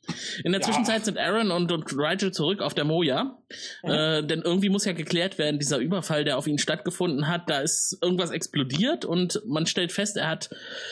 [0.43, 0.65] In der ja.
[0.65, 3.37] Zwischenzeit sind Aaron und, und Rigel zurück auf der Moja.
[3.83, 3.89] Mhm.
[3.89, 7.59] Äh, denn irgendwie muss ja geklärt werden, dieser Überfall, der auf ihn stattgefunden hat, da
[7.59, 10.49] ist irgendwas explodiert und man stellt fest, er hat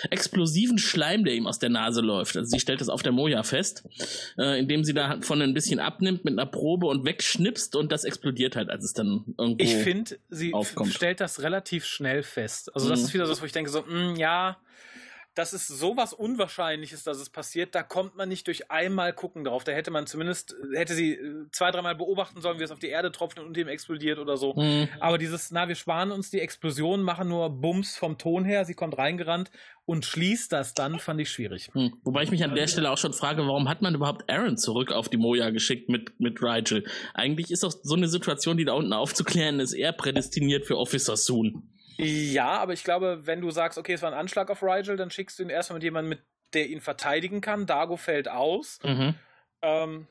[0.09, 2.37] explosiven Schleim, der ihm aus der Nase läuft.
[2.37, 3.83] Also sie stellt das auf der Moja fest,
[4.37, 8.03] äh, indem sie da von ein bisschen abnimmt mit einer Probe und wegschnipst und das
[8.03, 10.93] explodiert halt, als es dann irgendwo Ich finde, sie aufkommt.
[10.93, 12.73] stellt das relativ schnell fest.
[12.75, 13.05] Also das mhm.
[13.05, 14.57] ist wieder so, wo ich denke so, mh, mm, ja,
[15.35, 17.75] das ist sowas Unwahrscheinliches, dass es passiert.
[17.75, 19.65] Da kommt man nicht durch einmal gucken drauf.
[19.65, 22.87] Da hätte man zumindest, hätte sie äh, zwei, dreimal beobachten sollen, wie es auf die
[22.87, 24.53] Erde tropft und ihm explodiert oder so.
[24.53, 24.87] Mhm.
[25.01, 28.63] Aber dieses, na, wir sparen uns die Explosion, machen nur Bums vom Ton her.
[28.63, 29.51] Sie kommt reingerannt
[29.85, 31.69] und schließt das dann, fand ich schwierig.
[31.73, 31.93] Mhm.
[32.03, 34.93] Wobei ich mich an der Stelle auch schon frage, warum hat man überhaupt Aaron zurück
[34.93, 36.85] auf die Moja geschickt mit, mit Rigel?
[37.13, 41.17] Eigentlich ist doch so eine Situation, die da unten aufzuklären ist, eher prädestiniert für Officer
[41.17, 41.74] Soon.
[41.97, 45.11] Ja, aber ich glaube, wenn du sagst, okay, es war ein Anschlag auf Rigel, dann
[45.11, 46.19] schickst du ihn erstmal mit jemandem, mit,
[46.53, 47.65] der ihn verteidigen kann.
[47.65, 48.79] Dago fällt aus.
[48.83, 49.15] Mhm.
[49.61, 50.07] Ähm,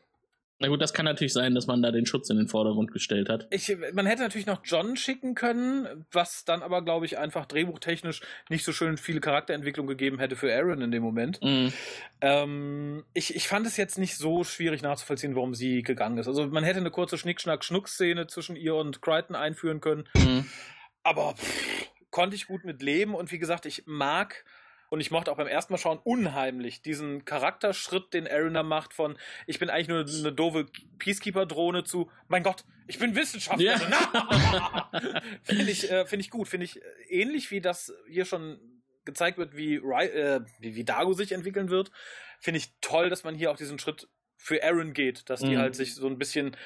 [0.61, 3.29] na gut, das kann natürlich sein, dass man da den Schutz in den Vordergrund gestellt
[3.29, 3.49] hat.
[3.51, 8.20] Ich, man hätte natürlich noch John schicken können, was dann aber, glaube ich, einfach drehbuchtechnisch
[8.49, 11.42] nicht so schön viele Charakterentwicklung gegeben hätte für Aaron in dem Moment.
[11.42, 11.73] Mhm.
[12.20, 16.29] Ähm, ich, ich fand es jetzt nicht so schwierig nachzuvollziehen, warum sie gegangen ist.
[16.29, 20.09] Also man hätte eine kurze Schnick-Schnack-Schnuck-Szene zwischen ihr und Crichton einführen können.
[20.16, 20.47] Mhm.
[21.05, 24.45] Aber pff, konnte ich gut mit leben und wie gesagt, ich mag
[24.90, 28.93] und ich mochte auch beim ersten Mal schauen unheimlich diesen Charakterschritt, den Aaron da macht
[28.95, 30.67] von ich bin eigentlich nur eine doofe
[30.99, 33.77] Peacekeeper-Drohne zu mein Gott, ich bin Wissenschaftler.
[33.77, 34.90] Ja.
[35.43, 36.49] finde ich, äh, find ich gut.
[36.49, 38.61] Finde ich äh, ähnlich wie das hier schon
[39.05, 41.90] gezeigt wird, wie, äh, wie, wie Dago sich entwickeln wird.
[42.40, 45.59] Finde ich toll, dass man hier auch diesen Schritt für Aaron geht, dass die mhm.
[45.59, 46.57] halt sich so ein bisschen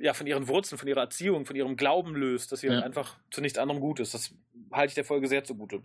[0.00, 2.74] ja, von ihren Wurzeln, von ihrer Erziehung, von ihrem Glauben löst, dass sie ja.
[2.74, 4.14] halt einfach zu nichts anderem gut ist.
[4.14, 4.34] Das
[4.72, 5.82] halte ich der Folge sehr zugute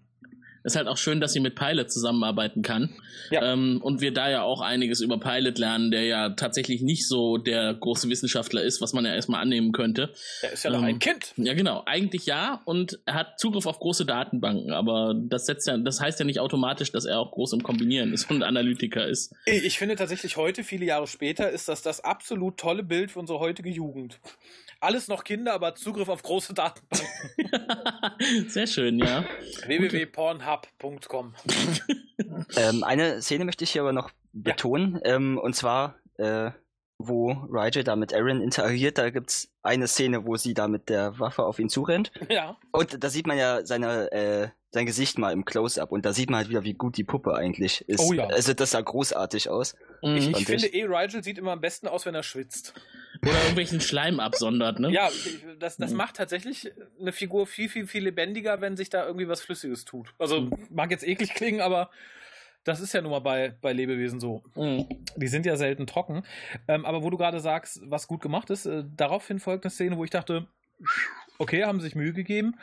[0.67, 2.93] ist halt auch schön, dass sie mit Pilot zusammenarbeiten kann.
[3.31, 3.53] Ja.
[3.53, 7.37] Ähm, und wir da ja auch einiges über Pilot lernen, der ja tatsächlich nicht so
[7.37, 10.13] der große Wissenschaftler ist, was man ja erstmal annehmen könnte.
[10.41, 11.33] Er ist ja noch ähm, ein Kind.
[11.37, 11.83] Ja, genau.
[11.85, 12.61] Eigentlich ja.
[12.65, 14.71] Und er hat Zugriff auf große Datenbanken.
[14.71, 18.13] Aber das setzt ja, das heißt ja nicht automatisch, dass er auch groß im Kombinieren
[18.13, 19.33] ist und Analytiker ist.
[19.45, 23.39] Ich finde tatsächlich heute, viele Jahre später, ist das das absolut tolle Bild für unsere
[23.39, 24.19] heutige Jugend.
[24.79, 28.49] Alles noch Kinder, aber Zugriff auf große Datenbanken.
[28.49, 29.25] Sehr schön, ja.
[29.65, 31.33] www.pornhub.com.
[32.57, 35.15] ähm, eine Szene möchte ich hier aber noch betonen, ja.
[35.15, 36.51] ähm, und zwar, äh,
[36.99, 40.89] wo Rigel da mit Aaron interagiert, da gibt es eine Szene, wo sie da mit
[40.89, 42.11] der Waffe auf ihn zurennt.
[42.29, 42.57] Ja.
[42.71, 46.29] Und da sieht man ja seine, äh, sein Gesicht mal im Close-Up und da sieht
[46.29, 48.01] man halt wieder, wie gut die Puppe eigentlich ist.
[48.01, 48.27] Oh ja.
[48.27, 49.75] Also das sah großartig aus.
[50.01, 52.73] Ich, ich finde eh, Rigel sieht immer am besten aus, wenn er schwitzt.
[53.21, 54.91] Oder irgendwelchen Schleim absondert, ne?
[54.91, 55.09] Ja,
[55.57, 55.97] das, das mhm.
[55.97, 60.13] macht tatsächlich eine Figur viel, viel, viel lebendiger, wenn sich da irgendwie was Flüssiges tut.
[60.19, 61.89] Also mag jetzt eklig klingen, aber
[62.67, 64.43] Das ist ja nun mal bei, bei Lebewesen so.
[64.55, 64.87] Mhm.
[65.15, 66.23] Die sind ja selten trocken.
[66.67, 69.97] Ähm, aber wo du gerade sagst, was gut gemacht ist, äh, daraufhin folgt eine Szene,
[69.97, 70.47] wo ich dachte,
[71.37, 72.55] okay, haben sich Mühe gegeben.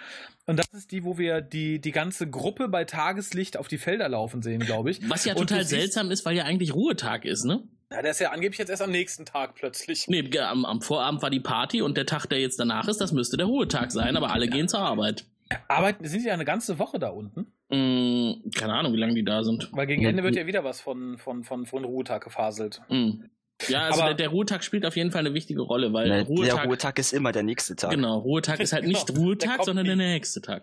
[0.46, 4.08] Und das ist die, wo wir die, die ganze Gruppe bei Tageslicht auf die Felder
[4.10, 5.08] laufen sehen, glaube ich.
[5.08, 7.62] Was ja total seltsam ist, weil ja eigentlich Ruhetag ist, ne?
[7.90, 10.06] Ja, der ist ja angeblich jetzt erst am nächsten Tag plötzlich.
[10.08, 13.12] Nee, am, am Vorabend war die Party und der Tag, der jetzt danach ist, das
[13.12, 15.26] müsste der Ruhetag sein, aber alle gehen zur Arbeit.
[15.68, 17.46] Arbeiten, sind die ja eine ganze Woche da unten?
[17.70, 19.68] Mm, keine Ahnung, wie lange die da sind.
[19.72, 22.80] Weil gegen Ende wird die- ja wieder was von, von, von, von Ruhetag gefaselt.
[22.88, 23.24] Mm.
[23.68, 26.22] Ja, also Aber- der, der Ruhetag spielt auf jeden Fall eine wichtige Rolle, weil Ne,
[26.26, 27.90] Ruhetag, der Ruhetag ist immer der nächste Tag.
[27.92, 30.62] genau, Ruhetag ist halt nicht Genau, der Ruhetag, kommt sondern der nächste Tag.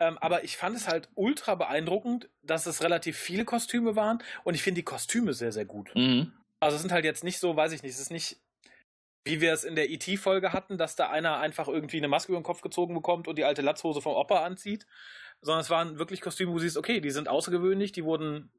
[0.00, 4.54] Ähm, aber ich fand es halt ultra beeindruckend, dass es relativ viele Kostüme waren und
[4.54, 5.90] ich finde die Kostüme sehr, sehr gut.
[5.94, 6.32] Mhm.
[6.60, 8.36] Also es sind halt jetzt nicht so, weiß ich nicht, es ist nicht,
[9.24, 12.40] wie wir es in der E.T.-Folge hatten, dass da einer einfach irgendwie eine Maske über
[12.40, 14.86] den Kopf gezogen bekommt und die alte Latzhose vom Opa anzieht,
[15.40, 18.50] sondern es waren wirklich Kostüme, wo du siehst, okay, die sind außergewöhnlich, die wurden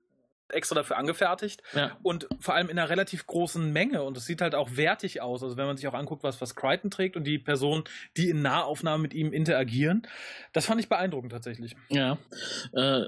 [0.50, 1.98] extra dafür angefertigt Ja.
[2.04, 5.42] und vor allem in einer relativ großen Menge und es sieht halt auch wertig aus.
[5.42, 7.84] Also wenn man sich auch anguckt, was, was Crichton trägt und die Personen,
[8.18, 10.06] die in Nahaufnahmen mit ihm interagieren,
[10.52, 11.76] das fand ich beeindruckend tatsächlich.
[11.90, 12.18] Ja.
[12.74, 13.04] Äh,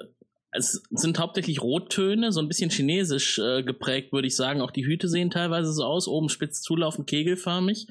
[0.55, 4.61] es sind hauptsächlich Rottöne, so ein bisschen chinesisch äh, geprägt, würde ich sagen.
[4.61, 7.87] Auch die Hüte sehen teilweise so aus, oben spitz zulaufend, kegelförmig.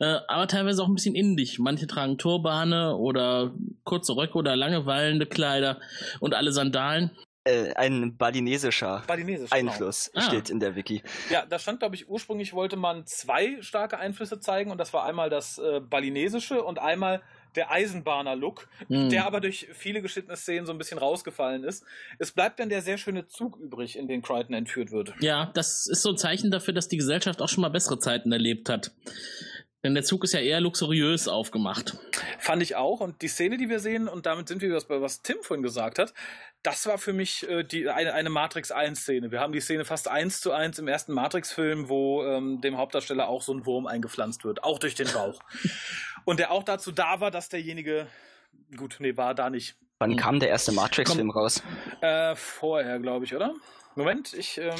[0.00, 1.58] Äh, aber teilweise auch ein bisschen indisch.
[1.58, 5.78] Manche tragen Turbane oder kurze Röcke oder lange wallende Kleider
[6.20, 7.10] und alle Sandalen.
[7.44, 9.50] Äh, ein balinesischer Balinesisch.
[9.50, 10.20] Einfluss Ah.
[10.20, 11.02] steht in der Wiki.
[11.30, 15.04] Ja, da stand, glaube ich, ursprünglich wollte man zwei starke Einflüsse zeigen und das war
[15.06, 17.22] einmal das äh, Balinesische und einmal
[17.56, 19.10] der Eisenbahner-Look, Hm.
[19.10, 21.84] der aber durch viele geschnittene Szenen so ein bisschen rausgefallen ist.
[22.18, 25.14] Es bleibt dann der sehr schöne Zug übrig, in den Crichton entführt wird.
[25.20, 28.32] Ja, das ist so ein Zeichen dafür, dass die Gesellschaft auch schon mal bessere Zeiten
[28.32, 28.92] erlebt hat.
[29.82, 31.96] Denn der Zug ist ja eher luxuriös aufgemacht.
[32.38, 33.00] Fand ich auch.
[33.00, 35.98] Und die Szene, die wir sehen, und damit sind wir bei was Tim vorhin gesagt
[35.98, 36.12] hat,
[36.62, 39.30] das war für mich äh, die, eine, eine Matrix 1-Szene.
[39.30, 43.28] Wir haben die Szene fast eins zu eins im ersten Matrix-Film, wo ähm, dem Hauptdarsteller
[43.28, 45.40] auch so ein Wurm eingepflanzt wird, auch durch den Bauch.
[46.24, 48.06] und der auch dazu da war, dass derjenige,
[48.76, 49.76] gut, nee, war da nicht.
[49.98, 51.62] Wann kam der erste Matrix-Film raus?
[52.00, 53.54] Äh, vorher, glaube ich, oder?
[53.94, 54.74] Moment, ich, ähm,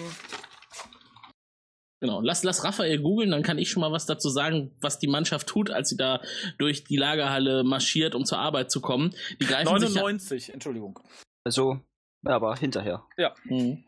[2.03, 2.23] Genau.
[2.23, 5.47] Lass, lass Raphael googeln, dann kann ich schon mal was dazu sagen, was die Mannschaft
[5.47, 6.23] tut, als sie da
[6.57, 9.15] durch die Lagerhalle marschiert, um zur Arbeit zu kommen.
[9.39, 10.99] Die greifen sich ja, 99, Entschuldigung.
[11.45, 11.81] Also,
[12.25, 13.05] aber hinterher.
[13.45, 13.85] Mhm.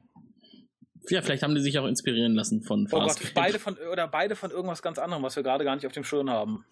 [1.08, 4.08] ja, vielleicht haben die sich auch inspirieren lassen von Oh Fast Gott, beide von, oder
[4.08, 6.64] beide von irgendwas ganz anderem, was wir gerade gar nicht auf dem Schirm haben.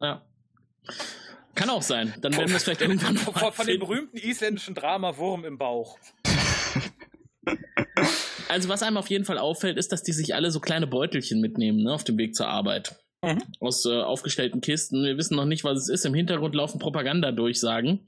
[0.00, 0.24] Ja.
[1.54, 2.14] Kann auch sein.
[2.20, 5.44] Dann werden wir es vielleicht irgendwann Von, mal von, von dem berühmten isländischen Drama Wurm
[5.44, 5.98] im Bauch.
[8.48, 11.40] Also was einem auf jeden Fall auffällt, ist, dass die sich alle so kleine Beutelchen
[11.40, 12.96] mitnehmen, ne, auf dem Weg zur Arbeit.
[13.22, 13.42] Mhm.
[13.58, 15.04] Aus äh, aufgestellten Kisten.
[15.04, 16.06] Wir wissen noch nicht, was es ist.
[16.06, 18.06] Im Hintergrund laufen Propagandadurchsagen.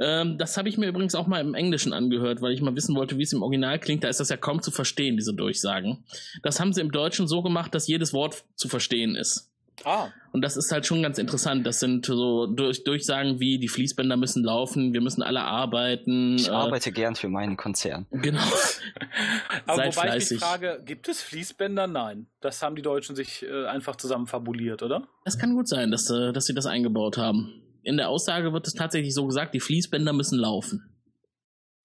[0.00, 2.96] Ähm, das habe ich mir übrigens auch mal im Englischen angehört, weil ich mal wissen
[2.96, 4.02] wollte, wie es im Original klingt.
[4.02, 6.04] Da ist das ja kaum zu verstehen, diese Durchsagen.
[6.42, 9.47] Das haben sie im Deutschen so gemacht, dass jedes Wort zu verstehen ist.
[9.84, 11.66] Ah, Und das ist halt schon ganz interessant.
[11.66, 16.36] Das sind so durch, Durchsagen wie, die Fließbänder müssen laufen, wir müssen alle arbeiten.
[16.36, 18.06] Ich äh, arbeite gern für meinen Konzern.
[18.10, 18.40] Genau.
[19.66, 20.30] aber Seid wobei ich fleißig.
[20.32, 21.86] mich frage, gibt es Fließbänder?
[21.86, 22.26] Nein.
[22.40, 25.06] Das haben die Deutschen sich äh, einfach zusammen fabuliert, oder?
[25.24, 27.62] Das kann gut sein, dass, äh, dass sie das eingebaut haben.
[27.82, 30.94] In der Aussage wird es tatsächlich so gesagt, die Fließbänder müssen laufen.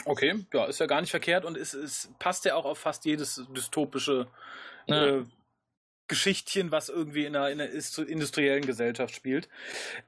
[0.05, 3.05] Okay, ja, ist ja gar nicht verkehrt und es, es passt ja auch auf fast
[3.05, 4.27] jedes dystopische
[4.87, 5.05] Ja.
[5.19, 5.23] äh,
[6.07, 9.47] Geschichtchen, was irgendwie in einer, in einer industriellen Gesellschaft spielt.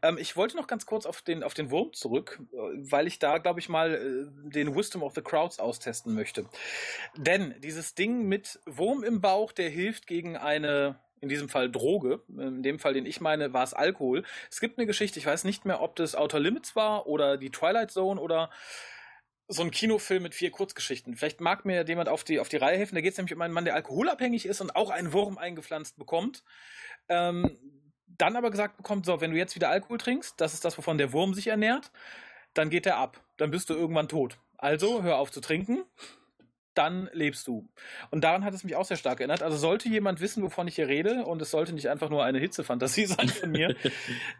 [0.02, 3.20] Ähm, ich wollte noch ganz kurz auf den, auf den Wurm zurück, äh, weil ich
[3.20, 6.46] da, glaube ich, mal äh, den Wisdom of the Crowds austesten möchte.
[7.16, 12.22] Denn dieses Ding mit Wurm im Bauch, der hilft gegen eine in diesem Fall Droge,
[12.28, 14.24] in dem Fall, den ich meine, war es Alkohol.
[14.52, 17.50] Es gibt eine Geschichte, ich weiß nicht mehr, ob das Outer Limits war oder die
[17.50, 18.52] Twilight Zone oder
[19.48, 21.16] so ein Kinofilm mit vier Kurzgeschichten.
[21.16, 22.96] Vielleicht mag mir jemand auf die, auf die Reihe helfen.
[22.96, 25.98] Da geht es nämlich um einen Mann, der alkoholabhängig ist und auch einen Wurm eingepflanzt
[25.98, 26.44] bekommt.
[27.10, 27.58] Ähm,
[28.08, 30.98] dann aber gesagt bekommt, so, wenn du jetzt wieder Alkohol trinkst, das ist das, wovon
[30.98, 31.92] der Wurm sich ernährt,
[32.54, 33.22] dann geht er ab.
[33.38, 34.38] Dann bist du irgendwann tot.
[34.58, 35.84] Also hör auf zu trinken,
[36.76, 37.68] dann lebst du.
[38.12, 39.42] Und daran hat es mich auch sehr stark erinnert.
[39.42, 42.40] Also sollte jemand wissen, wovon ich hier rede, und es sollte nicht einfach nur eine
[42.40, 43.76] Hitzefantasie sein von mir,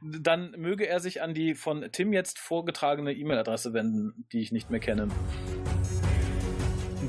[0.02, 4.70] dann möge er sich an die von Tim jetzt vorgetragene E-Mail-Adresse wenden, die ich nicht
[4.70, 5.08] mehr kenne.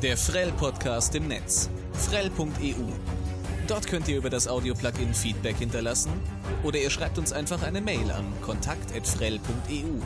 [0.03, 1.71] Der Frell-Podcast im Netz.
[1.93, 2.75] Frell.eu.
[3.67, 6.12] Dort könnt ihr über das Audio-Plugin Feedback hinterlassen
[6.62, 10.01] oder ihr schreibt uns einfach eine Mail an kontakt.frell.eu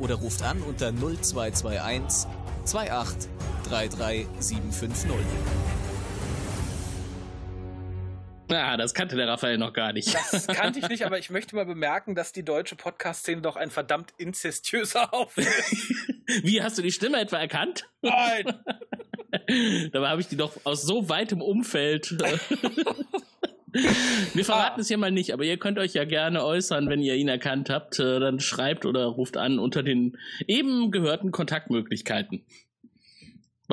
[0.00, 3.28] oder ruft an unter 0221 28
[3.68, 5.10] 33 750.
[8.50, 10.14] Ja, das kannte der Raphael noch gar nicht.
[10.14, 13.70] Das kannte ich nicht, aber ich möchte mal bemerken, dass die deutsche Podcast-Szene doch ein
[13.70, 15.90] verdammt inzestiöser Haufen ist.
[16.44, 17.88] Wie hast du die Stimme etwa erkannt?
[18.02, 18.44] Nein!
[19.92, 22.16] Dabei habe ich die doch aus so weitem Umfeld.
[24.34, 27.14] Wir verraten es ja mal nicht, aber ihr könnt euch ja gerne äußern, wenn ihr
[27.14, 27.98] ihn erkannt habt.
[27.98, 32.44] Äh, Dann schreibt oder ruft an unter den eben gehörten Kontaktmöglichkeiten.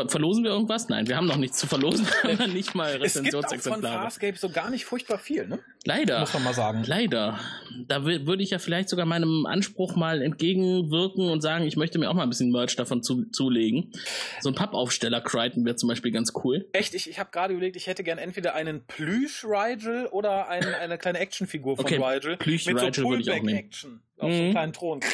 [0.07, 0.87] Verlosen wir irgendwas?
[0.87, 4.01] Nein, wir haben noch nichts zu verlosen, aber nicht mal Es gibt auch von Rezensionsexemplare.
[4.01, 5.59] Farscape so gar nicht furchtbar viel, ne?
[5.83, 6.21] Leider.
[6.21, 6.83] Muss man mal sagen.
[6.85, 7.37] Leider.
[7.87, 11.99] Da wür- würde ich ja vielleicht sogar meinem Anspruch mal entgegenwirken und sagen, ich möchte
[11.99, 13.91] mir auch mal ein bisschen Merch davon zu, zulegen.
[14.39, 16.67] So ein Pappaufsteller Crichton wäre zum Beispiel ganz cool.
[16.71, 20.97] Echt, ich, ich habe gerade überlegt, ich hätte gern entweder einen Plüsch-Rigel oder ein, eine
[20.97, 22.37] kleine Actionfigur von Okay, Rigel.
[22.37, 23.45] Plüsch-Rigel so würde ich auch nehmen.
[23.69, 24.51] Pullback-Action auf so einem Mhm.
[24.51, 24.99] kleinen Thron.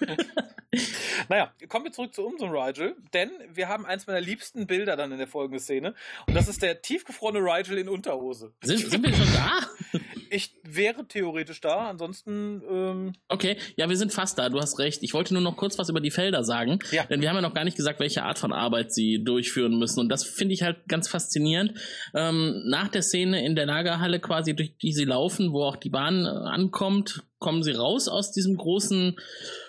[1.28, 5.12] naja, kommen wir zurück zu unserem Rigel, denn wir haben eins meiner liebsten Bilder dann
[5.12, 5.94] in der folgenden Szene.
[6.26, 8.52] Und das ist der tiefgefrorene Rigel in Unterhose.
[8.62, 10.00] Sind, sind wir schon da?
[10.30, 15.04] Ich wäre theoretisch da, ansonsten, ähm, Okay, ja, wir sind fast da, du hast recht.
[15.04, 17.04] Ich wollte nur noch kurz was über die Felder sagen, Ja.
[17.04, 20.00] denn wir haben ja noch gar nicht gesagt, welche Art von Arbeit sie durchführen müssen.
[20.00, 21.78] Und das finde ich halt ganz faszinierend.
[22.14, 25.90] Ähm, nach der Szene in der Lagerhalle quasi, durch die sie laufen, wo auch die
[25.90, 29.16] Bahn äh, ankommt, kommen sie raus aus diesem großen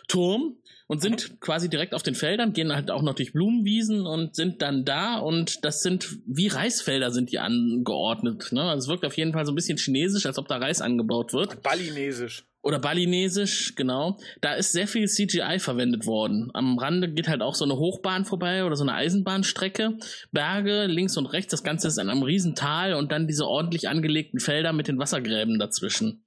[0.08, 4.36] Turm und sind quasi direkt auf den Feldern, gehen halt auch noch durch Blumenwiesen und
[4.36, 8.52] sind dann da und das sind wie Reisfelder sind die angeordnet.
[8.52, 8.62] Ne?
[8.62, 11.34] Also es wirkt auf jeden Fall so ein bisschen chinesisch, als ob da Reis angebaut
[11.34, 11.64] wird.
[11.64, 12.46] balinesisch.
[12.66, 14.18] Oder balinesisch, genau.
[14.42, 16.50] Da ist sehr viel CGI verwendet worden.
[16.56, 20.00] Am Rande geht halt auch so eine Hochbahn vorbei oder so eine Eisenbahnstrecke.
[20.32, 24.40] Berge links und rechts, das Ganze ist in einem Riesental und dann diese ordentlich angelegten
[24.40, 26.24] Felder mit den Wassergräben dazwischen.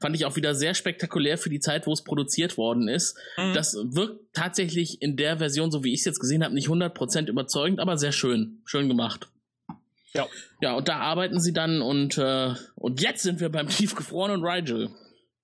[0.00, 3.18] Fand ich auch wieder sehr spektakulär für die Zeit, wo es produziert worden ist.
[3.36, 3.52] Mhm.
[3.52, 7.26] Das wirkt tatsächlich in der Version, so wie ich es jetzt gesehen habe, nicht 100%
[7.26, 8.62] überzeugend, aber sehr schön.
[8.66, 9.30] Schön gemacht.
[10.14, 10.28] Ja.
[10.60, 14.90] Ja, und da arbeiten sie dann und, äh, und jetzt sind wir beim tiefgefrorenen Rigel.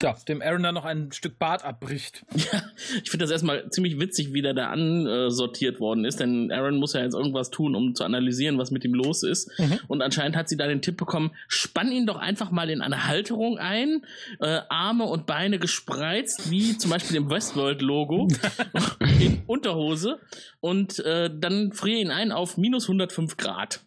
[0.00, 2.24] Ja, dem Aaron dann noch ein Stück Bart abbricht.
[2.52, 2.62] Ja,
[3.02, 6.92] ich finde das erstmal ziemlich witzig, wie der da ansortiert worden ist, denn Aaron muss
[6.92, 9.50] ja jetzt irgendwas tun, um zu analysieren, was mit ihm los ist.
[9.58, 9.80] Mhm.
[9.88, 13.08] Und anscheinend hat sie da den Tipp bekommen, spann ihn doch einfach mal in eine
[13.08, 14.02] Halterung ein,
[14.40, 18.28] äh, Arme und Beine gespreizt, wie zum Beispiel im Westworld-Logo,
[19.18, 20.20] in Unterhose
[20.60, 23.80] und äh, dann friere ihn ein auf minus 105 Grad.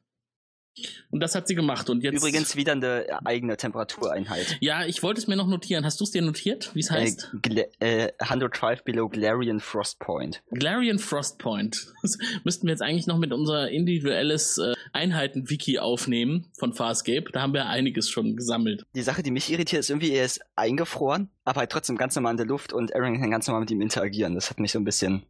[1.09, 1.89] Und das hat sie gemacht.
[1.89, 2.15] Und jetzt.
[2.15, 4.57] Übrigens wieder eine eigene Temperatureinheit.
[4.59, 5.85] Ja, ich wollte es mir noch notieren.
[5.85, 7.31] Hast du es dir notiert, wie es heißt?
[7.79, 10.41] Äh, äh, 105 below Glarian Frost Point.
[10.51, 11.93] Glarian Frostpoint.
[12.01, 17.25] Das müssten wir jetzt eigentlich noch mit unser individuelles äh, Einheiten-Wiki aufnehmen von Farscape.
[17.31, 18.85] Da haben wir einiges schon gesammelt.
[18.95, 22.31] Die Sache, die mich irritiert, ist irgendwie, er ist eingefroren, aber halt trotzdem ganz normal
[22.31, 24.35] in der Luft und Aaron kann ganz normal mit ihm interagieren.
[24.35, 25.23] Das hat mich so ein bisschen.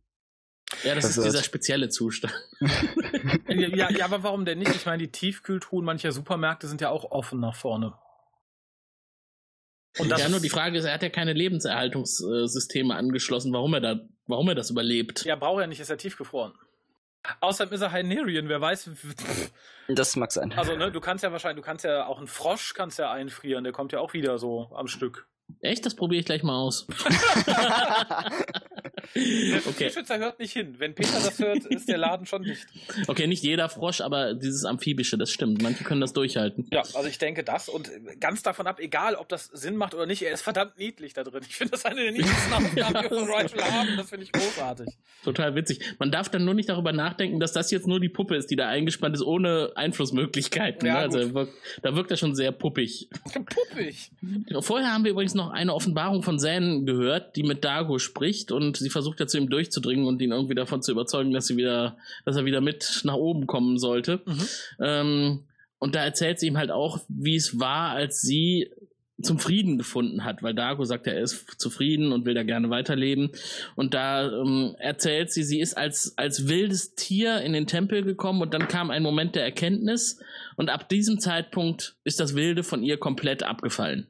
[0.83, 1.33] Ja, das ist Verwirrt.
[1.33, 2.33] dieser spezielle Zustand.
[2.59, 4.75] Ja, ja, ja, aber warum denn nicht?
[4.75, 7.93] Ich meine, die Tiefkühltruhen mancher Supermärkte sind ja auch offen nach vorne.
[9.99, 13.81] Und das ja, nur die Frage ist, er hat ja keine Lebenserhaltungssysteme angeschlossen, warum er
[13.81, 15.25] da, warum er das überlebt.
[15.25, 16.53] Ja, braucht er nicht, ist er tiefgefroren.
[17.39, 18.89] Außerdem ist er Hynerian, wer weiß.
[19.87, 20.53] Das mag sein.
[20.53, 23.65] Also, ne, du kannst ja wahrscheinlich, du kannst ja auch einen Frosch kannst ja einfrieren,
[23.65, 25.27] der kommt ja auch wieder so am Stück.
[25.59, 25.85] Echt?
[25.85, 26.87] Das probiere ich gleich mal aus.
[29.15, 29.85] Der okay.
[29.85, 30.75] Tierschützer hört nicht hin.
[30.77, 32.67] Wenn Peter das hört, ist der Laden schon dicht.
[33.07, 35.61] okay, nicht jeder Frosch, aber dieses Amphibische, das stimmt.
[35.61, 36.67] Manche können das durchhalten.
[36.71, 40.05] Ja, also ich denke das und ganz davon ab, egal ob das Sinn macht oder
[40.05, 41.43] nicht, er ist verdammt niedlich da drin.
[41.47, 43.97] Ich finde das eine der niedlichsten Aufgaben, die wir von Rachel haben.
[43.97, 44.87] Das finde ich großartig.
[45.23, 45.79] Total witzig.
[45.99, 48.55] Man darf dann nur nicht darüber nachdenken, dass das jetzt nur die Puppe ist, die
[48.55, 50.87] da eingespannt ist, ohne Einflussmöglichkeiten.
[50.87, 50.99] Ja, ne?
[50.99, 53.09] also wirkt, da wirkt er schon sehr puppig.
[53.33, 54.11] Puppig.
[54.59, 58.77] Vorher haben wir übrigens noch eine Offenbarung von Zen gehört, die mit Dago spricht und
[58.77, 61.97] sie versucht ja zu ihm durchzudringen und ihn irgendwie davon zu überzeugen, dass sie wieder,
[62.25, 64.21] dass er wieder mit nach oben kommen sollte.
[64.25, 64.47] Mhm.
[64.79, 65.39] Ähm,
[65.79, 68.69] und da erzählt sie ihm halt auch, wie es war, als sie
[69.23, 73.31] zum Frieden gefunden hat, weil Dago sagt, er ist zufrieden und will da gerne weiterleben.
[73.75, 78.41] Und da ähm, erzählt sie, sie ist als, als wildes Tier in den Tempel gekommen
[78.41, 80.19] und dann kam ein Moment der Erkenntnis
[80.55, 84.07] und ab diesem Zeitpunkt ist das Wilde von ihr komplett abgefallen.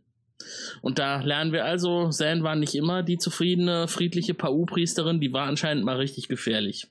[0.81, 5.47] Und da lernen wir also, Zan war nicht immer die zufriedene, friedliche Pau-Priesterin, die war
[5.47, 6.87] anscheinend mal richtig gefährlich,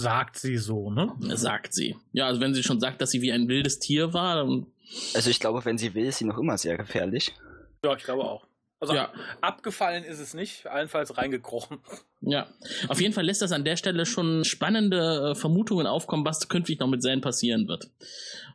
[0.00, 1.12] Sagt sie so, ne?
[1.36, 1.96] sagt sie.
[2.12, 4.66] Ja, also wenn sie schon sagt, dass sie wie ein wildes Tier war, dann
[5.14, 7.34] Also ich glaube, wenn sie will, ist sie noch immer sehr gefährlich.
[7.84, 8.46] Ja, ich glaube auch.
[8.80, 9.12] Also Ja.
[9.42, 11.78] abgefallen ist es nicht, allenfalls reingekrochen.
[12.22, 12.48] Ja,
[12.88, 16.80] auf jeden Fall lässt das an der Stelle schon spannende äh, Vermutungen aufkommen, was künftig
[16.80, 17.90] noch mit Zane passieren wird.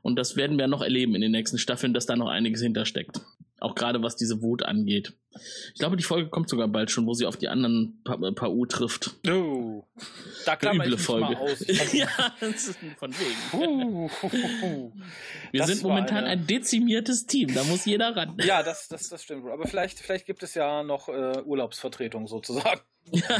[0.01, 3.21] Und das werden wir noch erleben in den nächsten Staffeln, dass da noch einiges hintersteckt.
[3.59, 5.13] Auch gerade was diese Wut angeht.
[5.73, 9.15] Ich glaube, die Folge kommt sogar bald schon, wo sie auf die anderen Pau trifft.
[9.29, 9.83] Oh.
[10.45, 11.25] Da klammer Üble ich Folge.
[11.25, 11.59] mal aus.
[11.93, 12.07] ja,
[12.39, 13.59] das ist von wegen.
[13.61, 14.09] Uh.
[15.51, 18.37] Wir Das sind momentan eine- ein dezimiertes Team, da muss jeder ran.
[18.43, 19.45] Ja, das, das, das stimmt.
[19.47, 22.81] Aber vielleicht, vielleicht gibt es ja noch äh, Urlaubsvertretung sozusagen.
[23.11, 23.39] Ja,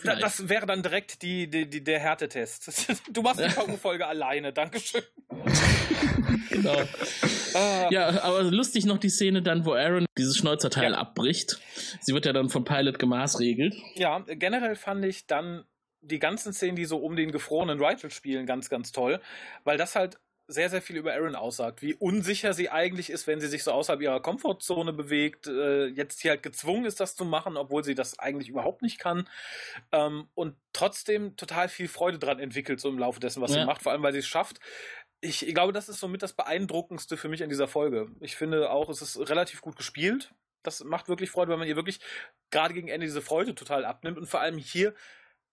[0.00, 0.22] vielleicht.
[0.22, 2.92] Das wäre dann direkt die, die, die, der Härtetest.
[3.12, 5.02] Du machst die VU-Folge alleine, Dankeschön.
[6.50, 6.76] genau.
[7.54, 10.98] Ah, Ja, aber lustig noch die Szene dann, wo Aaron dieses Schnäuzerteil Ja.
[10.98, 11.58] abbricht.
[12.00, 13.74] Sie wird ja dann vom Pilot gemaßregelt.
[13.94, 15.64] Ja, generell fand ich dann
[16.00, 19.20] die ganzen Szenen, die so um den gefrorenen Rigel spielen, ganz, ganz toll,
[19.64, 20.18] weil das halt
[20.52, 23.72] sehr, sehr viel über Aaron aussagt, wie unsicher sie eigentlich ist, wenn sie sich so
[23.72, 27.94] außerhalb ihrer Komfortzone bewegt, äh, jetzt hier halt gezwungen ist, das zu machen, obwohl sie
[27.94, 29.28] das eigentlich überhaupt nicht kann
[29.90, 33.60] ähm, und trotzdem total viel Freude dran entwickelt, so im Laufe dessen, was Ja.
[33.60, 34.60] sie macht, vor allem, weil sie es schafft.
[35.20, 38.08] Ich, ich glaube, das ist somit das Beeindruckendste für mich an dieser Folge.
[38.20, 40.32] Ich finde auch, es ist relativ gut gespielt.
[40.64, 42.00] Das macht wirklich Freude, weil man ihr wirklich
[42.50, 44.94] gerade gegen Ende diese Freude total abnimmt und vor allem hier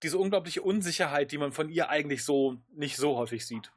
[0.02, 3.72] diese unglaubliche Unsicherheit, die man von ihr eigentlich so nicht so häufig sieht.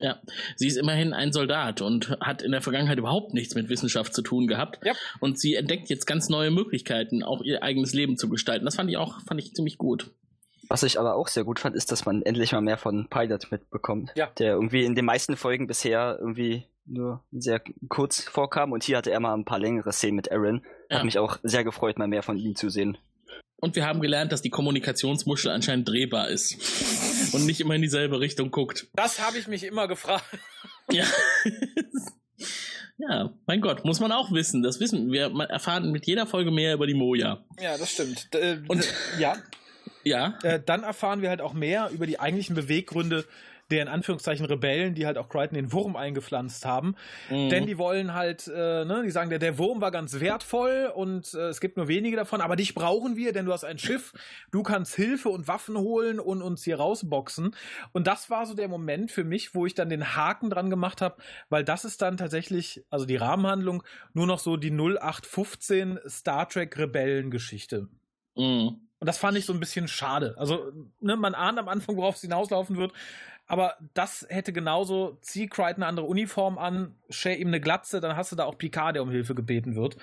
[0.00, 0.20] Ja,
[0.56, 4.22] sie ist immerhin ein Soldat und hat in der Vergangenheit überhaupt nichts mit Wissenschaft zu
[4.22, 4.84] tun gehabt.
[4.84, 4.92] Ja.
[5.20, 8.64] Und sie entdeckt jetzt ganz neue Möglichkeiten, auch ihr eigenes Leben zu gestalten.
[8.64, 10.10] Das fand ich auch, fand ich ziemlich gut.
[10.68, 13.50] Was ich aber auch sehr gut fand, ist, dass man endlich mal mehr von Pilot
[13.50, 14.10] mitbekommt.
[14.16, 14.30] Ja.
[14.38, 19.10] Der irgendwie in den meisten Folgen bisher irgendwie nur sehr kurz vorkam und hier hatte
[19.10, 20.62] er mal ein paar längere Szenen mit Aaron.
[20.90, 20.98] Ja.
[20.98, 22.98] Hat mich auch sehr gefreut, mal mehr von ihm zu sehen.
[23.56, 28.20] Und wir haben gelernt, dass die Kommunikationsmuschel anscheinend drehbar ist und nicht immer in dieselbe
[28.20, 28.88] Richtung guckt.
[28.94, 30.24] Das habe ich mich immer gefragt.
[30.90, 31.04] Ja.
[32.98, 34.62] ja, mein Gott, muss man auch wissen.
[34.62, 35.30] Das wissen wir.
[35.30, 37.44] Man erfahren mit jeder Folge mehr über die Moja.
[37.60, 38.28] Ja, das stimmt.
[38.34, 38.86] Äh, Und-
[39.18, 39.36] ja,
[40.04, 40.38] Ja.
[40.42, 43.24] äh, dann erfahren wir halt auch mehr über die eigentlichen Beweggründe
[43.70, 46.96] der in Anführungszeichen Rebellen, die halt auch Crichton den Wurm eingepflanzt haben.
[47.30, 47.48] Mhm.
[47.48, 51.34] Denn die wollen halt, äh, ne, die sagen, der, der Wurm war ganz wertvoll und
[51.34, 54.12] äh, es gibt nur wenige davon, aber dich brauchen wir, denn du hast ein Schiff,
[54.50, 57.54] du kannst Hilfe und Waffen holen und uns hier rausboxen.
[57.92, 61.00] Und das war so der Moment für mich, wo ich dann den Haken dran gemacht
[61.00, 61.16] habe,
[61.48, 66.76] weil das ist dann tatsächlich, also die Rahmenhandlung, nur noch so die 0815 Star Trek
[66.78, 67.88] Rebellengeschichte.
[68.36, 68.80] Mhm.
[69.04, 70.34] Und das fand ich so ein bisschen schade.
[70.38, 72.92] Also, ne, man ahnt am Anfang, worauf es hinauslaufen wird.
[73.46, 78.16] Aber das hätte genauso, zieh Crichton eine andere Uniform an, share ihm eine Glatze, dann
[78.16, 79.96] hast du da auch Picard, der um Hilfe gebeten wird.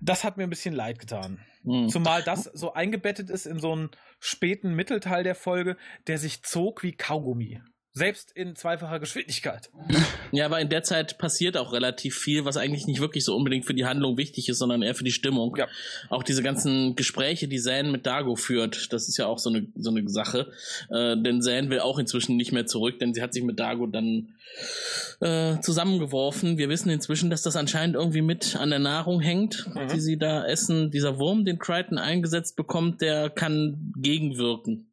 [0.00, 1.38] Das hat mir ein bisschen leid getan.
[1.64, 1.88] Mhm.
[1.90, 6.82] Zumal das so eingebettet ist in so einen späten Mittelteil der Folge, der sich zog
[6.82, 7.60] wie Kaugummi.
[7.94, 9.70] Selbst in zweifacher Geschwindigkeit.
[10.30, 13.66] Ja, aber in der Zeit passiert auch relativ viel, was eigentlich nicht wirklich so unbedingt
[13.66, 15.54] für die Handlung wichtig ist, sondern eher für die Stimmung.
[15.58, 15.68] Ja.
[16.08, 19.66] Auch diese ganzen Gespräche, die Zane mit Dago führt, das ist ja auch so eine,
[19.76, 20.50] so eine Sache.
[20.90, 23.86] Äh, denn Zane will auch inzwischen nicht mehr zurück, denn sie hat sich mit Dago
[23.86, 24.34] dann
[25.20, 26.56] äh, zusammengeworfen.
[26.56, 29.88] Wir wissen inzwischen, dass das anscheinend irgendwie mit an der Nahrung hängt, Mhm.
[29.92, 30.90] die sie da essen.
[30.90, 34.91] Dieser Wurm, den Crichton eingesetzt bekommt, der kann gegenwirken.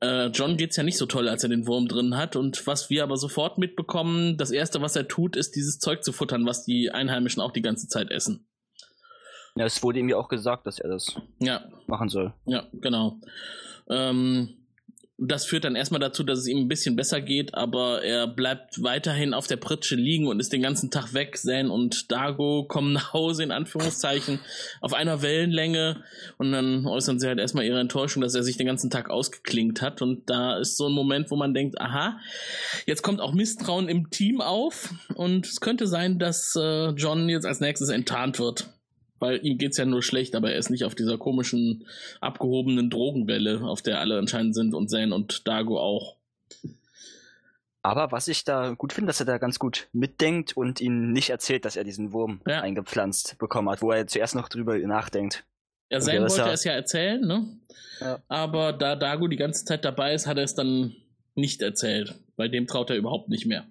[0.00, 2.36] Äh, John geht's ja nicht so toll, als er den Wurm drin hat.
[2.36, 6.12] Und was wir aber sofort mitbekommen, das erste, was er tut, ist dieses Zeug zu
[6.12, 8.46] futtern, was die Einheimischen auch die ganze Zeit essen.
[9.54, 12.32] Ja, es wurde ihm ja auch gesagt, dass er das Ja, machen soll.
[12.46, 13.20] ja, genau.
[13.90, 14.57] Ähm,
[15.20, 18.82] das führt dann erstmal dazu, dass es ihm ein bisschen besser geht, aber er bleibt
[18.84, 21.36] weiterhin auf der Pritsche liegen und ist den ganzen Tag weg.
[21.36, 24.38] Zane und Dago kommen nach Hause, in Anführungszeichen,
[24.80, 26.04] auf einer Wellenlänge
[26.36, 29.82] und dann äußern sie halt erstmal ihre Enttäuschung, dass er sich den ganzen Tag ausgeklingt
[29.82, 30.02] hat.
[30.02, 32.20] Und da ist so ein Moment, wo man denkt, aha,
[32.86, 37.44] jetzt kommt auch Misstrauen im Team auf und es könnte sein, dass äh, John jetzt
[37.44, 38.68] als nächstes enttarnt wird.
[39.20, 41.86] Weil ihm geht's ja nur schlecht, aber er ist nicht auf dieser komischen,
[42.20, 46.16] abgehobenen Drogenwelle, auf der alle anscheinend sind und Zane und Dago auch.
[47.82, 51.30] Aber was ich da gut finde, dass er da ganz gut mitdenkt und ihn nicht
[51.30, 52.60] erzählt, dass er diesen Wurm Ja.
[52.60, 55.44] eingepflanzt bekommen hat, wo er zuerst noch drüber nachdenkt.
[55.90, 57.46] Ja, Zane wollte ja- es ja erzählen, ne?
[58.00, 58.20] Ja.
[58.28, 60.94] Aber da Dago die ganze Zeit dabei ist, hat er es dann
[61.34, 62.14] nicht erzählt.
[62.36, 63.66] Bei dem traut er überhaupt nicht mehr.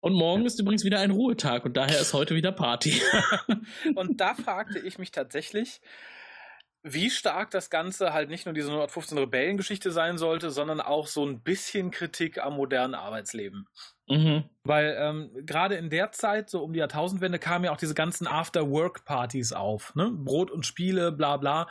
[0.00, 3.00] Und morgen ist übrigens wieder ein Ruhetag und daher ist heute wieder Party.
[3.94, 5.80] Und da fragte ich mich tatsächlich,
[6.82, 11.26] wie stark das Ganze halt nicht nur diese 115 Rebellengeschichte sein sollte, sondern auch so
[11.26, 13.66] ein bisschen Kritik am modernen Arbeitsleben.
[14.06, 14.44] mhm.
[14.62, 18.28] Weil ähm, gerade in der Zeit, so um die Jahrtausendwende, kamen ja auch diese ganzen
[18.28, 19.94] After-Work-Partys auf.
[19.96, 20.12] Ne?
[20.12, 21.66] Brot und Spiele, bla bla.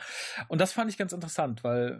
[0.48, 1.98] Und das fand ich ganz interessant, weil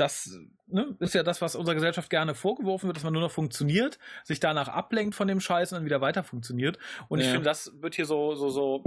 [0.00, 3.30] das ne, ist ja das, was unserer Gesellschaft gerne vorgeworfen wird, dass man nur noch
[3.30, 6.78] funktioniert, sich danach ablenkt von dem Scheiß und dann wieder weiter funktioniert.
[7.08, 7.32] Und ich Ja.
[7.32, 8.84] finde, das wird hier so, so, so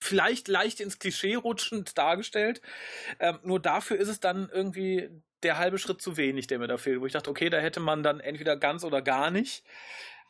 [0.00, 2.60] vielleicht leicht ins Klischee rutschend dargestellt.
[3.18, 5.08] Ähm, nur dafür ist es dann irgendwie
[5.42, 7.80] der halbe Schritt zu wenig, der mir da fehlt, wo ich dachte, okay, da hätte
[7.80, 9.64] man dann entweder ganz oder gar nicht.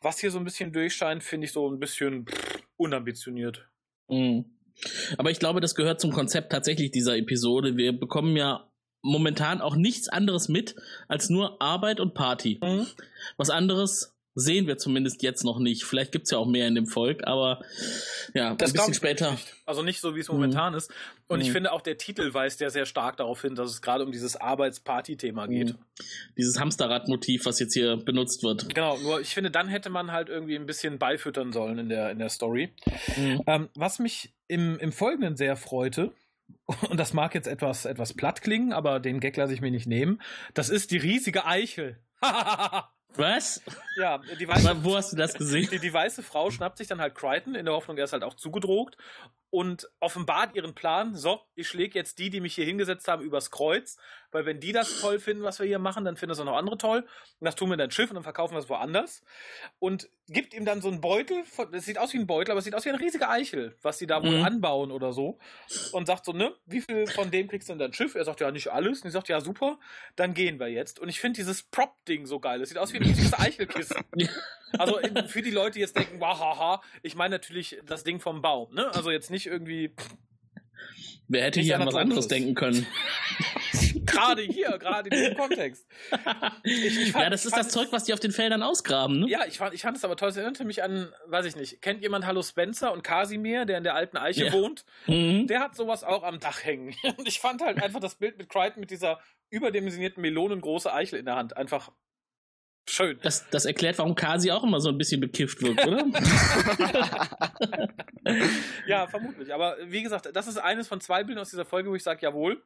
[0.02, 2.26] was hier so ein bisschen durchscheint, finde ich so ein bisschen
[2.76, 3.66] unambitioniert.
[4.08, 4.44] Mhm.
[5.16, 7.76] Aber ich glaube, das gehört zum Konzept tatsächlich dieser Episode.
[7.78, 8.70] Wir bekommen ja
[9.02, 10.74] momentan auch nichts anderes mit
[11.08, 12.58] als nur Arbeit und Party.
[12.62, 12.86] Mhm.
[13.36, 15.84] Was anderes sehen wir zumindest jetzt noch nicht.
[15.84, 17.62] Vielleicht gibt's ja auch mehr in dem Volk, aber
[18.34, 19.30] ja, Das ein bisschen ich später.
[19.30, 19.54] nicht.
[19.64, 20.92] Also nicht so, wie es momentan ist.
[21.26, 21.52] Und ich Mhm.
[21.52, 24.36] finde auch der Titel weist ja sehr stark darauf hin, dass es gerade um dieses
[24.36, 25.68] Arbeits-Party-Thema geht.
[25.70, 25.78] Mhm.
[26.36, 28.74] Dieses Hamsterrad-Motiv, was jetzt hier benutzt wird.
[28.74, 32.10] Genau, nur ich finde, dann hätte man halt irgendwie ein bisschen beifüttern sollen in der,
[32.10, 32.74] in der Story.
[33.16, 33.40] Mhm.
[33.46, 36.12] Ähm, was mich im, im Folgenden sehr freute,
[36.88, 39.86] und das mag jetzt etwas, etwas platt klingen, aber den Gag lasse ich mir nicht
[39.86, 40.20] nehmen,
[40.54, 41.98] das ist die riesige Eichel.
[43.14, 43.62] Was?
[43.96, 45.68] ja, die weiße, Wo hast du das gesehen?
[45.70, 48.22] die, die weiße Frau schnappt sich dann halt Crichton, in der Hoffnung, er ist halt
[48.22, 48.96] auch zugedroht
[49.56, 53.50] und offenbart ihren Plan, so, ich schläge jetzt die, die mich hier hingesetzt haben, übers
[53.50, 53.96] Kreuz,
[54.30, 56.58] weil wenn die das toll finden, was wir hier machen, dann finden das auch noch
[56.58, 57.06] andere toll
[57.40, 59.22] und das tun wir in dein Schiff und dann verkaufen wir es woanders
[59.78, 62.58] und gibt ihm dann so einen Beutel, von- das sieht aus wie ein Beutel, aber
[62.58, 64.44] es sieht aus wie eine riesige Eichel, was die da wohl Mhm.
[64.44, 65.38] anbauen oder so
[65.92, 68.14] und sagt so, ne, wie viel von dem kriegst du in dein Schiff?
[68.14, 69.00] Er sagt, ja, nicht alles.
[69.00, 69.78] Und ich sagt, ja, super,
[70.16, 70.98] dann gehen wir jetzt.
[70.98, 72.60] Und ich finde dieses Prop-Ding so geil.
[72.60, 74.04] Es sieht aus wie ein riesiges Eichelkissen.
[74.78, 74.98] Also
[75.28, 78.92] für die Leute, die jetzt denken, wahaha, ich meine natürlich das Ding vom Baum, ne?
[78.94, 79.94] Also jetzt nicht irgendwie
[81.28, 82.86] Wer hätte Nicht hier an was anderes denken können?
[84.06, 85.84] gerade hier, gerade in diesem Kontext.
[86.62, 89.28] Ich- ich fand- ja, das ist das Zeug, was die auf den Feldern ausgraben, ne?
[89.28, 90.28] Ja, ich fand, ich fand es aber toll.
[90.28, 93.84] Es erinnerte mich an, weiß ich nicht, kennt jemand Hallo Spencer und Casimir, der in
[93.84, 94.52] der alten Eiche Ja.
[94.52, 94.84] wohnt?
[95.08, 95.48] Mhm.
[95.48, 96.94] Der hat sowas auch am Dach hängen.
[97.16, 99.18] Und ich fand halt einfach das Bild mit Crichton mit dieser
[99.50, 101.90] überdimensionierten melonengroße Eichel in der Hand einfach
[102.88, 103.18] schön.
[103.22, 106.04] Das, das erklärt, warum Kasi auch immer so ein bisschen bekifft wirkt, oder?
[108.86, 109.54] Ja, vermutlich.
[109.54, 112.22] Aber wie gesagt, das ist eines von zwei Bildern aus dieser Folge, wo ich sage,
[112.22, 112.62] jawohl,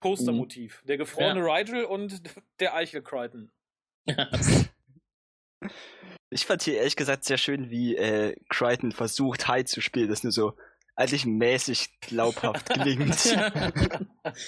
[0.00, 0.82] Postermotiv.
[0.86, 2.20] Der gefrorene Rigel und
[2.60, 3.50] der Eichel Crichton.
[6.30, 10.08] Ich fand hier ehrlich gesagt sehr schön, wie äh, Crichton versucht, High zu spielen.
[10.08, 10.54] Das nur so
[10.98, 13.24] eigentlich mäßig glaubhaft klingt.
[13.24, 13.52] ja,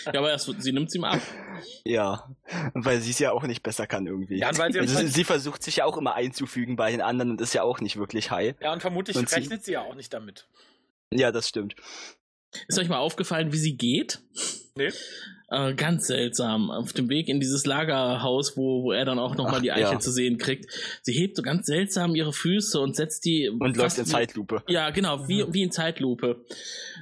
[0.07, 1.21] aber erst, sie nimmt ihm ab.
[1.85, 2.29] ja,
[2.75, 4.39] weil sie es ja auch nicht besser kann irgendwie.
[4.39, 7.31] Ja, weil sie- also, sie, sie versucht sich ja auch immer einzufügen bei den anderen
[7.31, 8.57] und ist ja auch nicht wirklich High.
[8.61, 10.49] Ja, und vermutlich Und sie- rechnet sie ja auch nicht damit.
[11.13, 11.77] Ja, das stimmt.
[12.67, 14.21] Ist euch mal aufgefallen, wie sie geht?
[14.75, 14.91] Nee?
[15.51, 16.71] Äh, ganz seltsam.
[16.71, 19.99] Auf dem Weg in dieses Lagerhaus, wo, wo er dann auch nochmal die Eiche ja.
[19.99, 20.67] zu sehen kriegt.
[21.03, 23.49] Sie hebt so ganz seltsam ihre Füße und setzt die.
[23.49, 24.63] Und läuft in wie- Zeitlupe.
[24.69, 26.45] Ja, genau, wie, wie in Zeitlupe.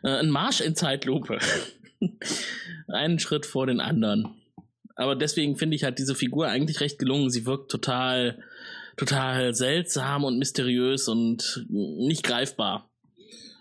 [0.02, 1.38] Äh, ein Marsch in Zeitlupe.
[2.88, 4.34] Einen Schritt vor den anderen.
[4.94, 7.28] Aber deswegen finde ich halt diese Figur eigentlich recht gelungen.
[7.28, 8.42] Sie wirkt total,
[8.96, 12.87] total seltsam und mysteriös und nicht greifbar.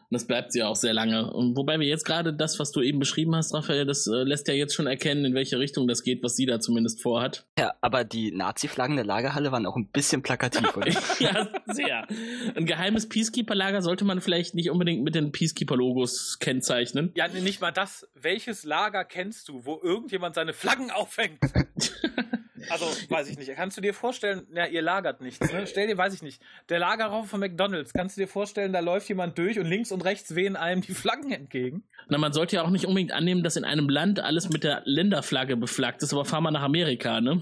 [0.10, 1.34] Und das bleibt sie auch sehr lange.
[1.34, 4.48] Und wobei wir jetzt gerade das, was du eben beschrieben hast, Raphael, das äh, lässt
[4.48, 7.46] ja jetzt schon erkennen, in welche Richtung das geht, was sie da zumindest vorhat.
[7.60, 10.88] Ja, aber die Nazi-Flaggen der Lagerhalle waren auch ein bisschen plakativ, oder?
[11.20, 12.08] ja, sehr.
[12.56, 17.12] Ein geheimes Peacekeeper-Lager sollte man vielleicht nicht unbedingt mit den Peacekeeper-Logos kennzeichnen.
[17.16, 18.08] Ja, nicht mal das.
[18.16, 21.40] Welches Lager kennst du, wo irgendjemand seine Flaggen aufhängt?
[22.70, 23.54] Also, weiß ich nicht.
[23.56, 25.66] Kannst du dir vorstellen, ja, ihr lagert nichts, ne?
[25.68, 29.10] Stell dir, weiß ich nicht, der Lagerraum von McDonalds, kannst du dir vorstellen, da läuft
[29.10, 31.84] jemand durch und links und rechts wehen einem die Flaggen entgegen?
[32.10, 34.82] Na, man sollte ja auch nicht unbedingt annehmen, dass in einem Land alles mit der
[34.86, 37.40] Länderflagge beflaggt ist, aber fahr mal nach Amerika, ne?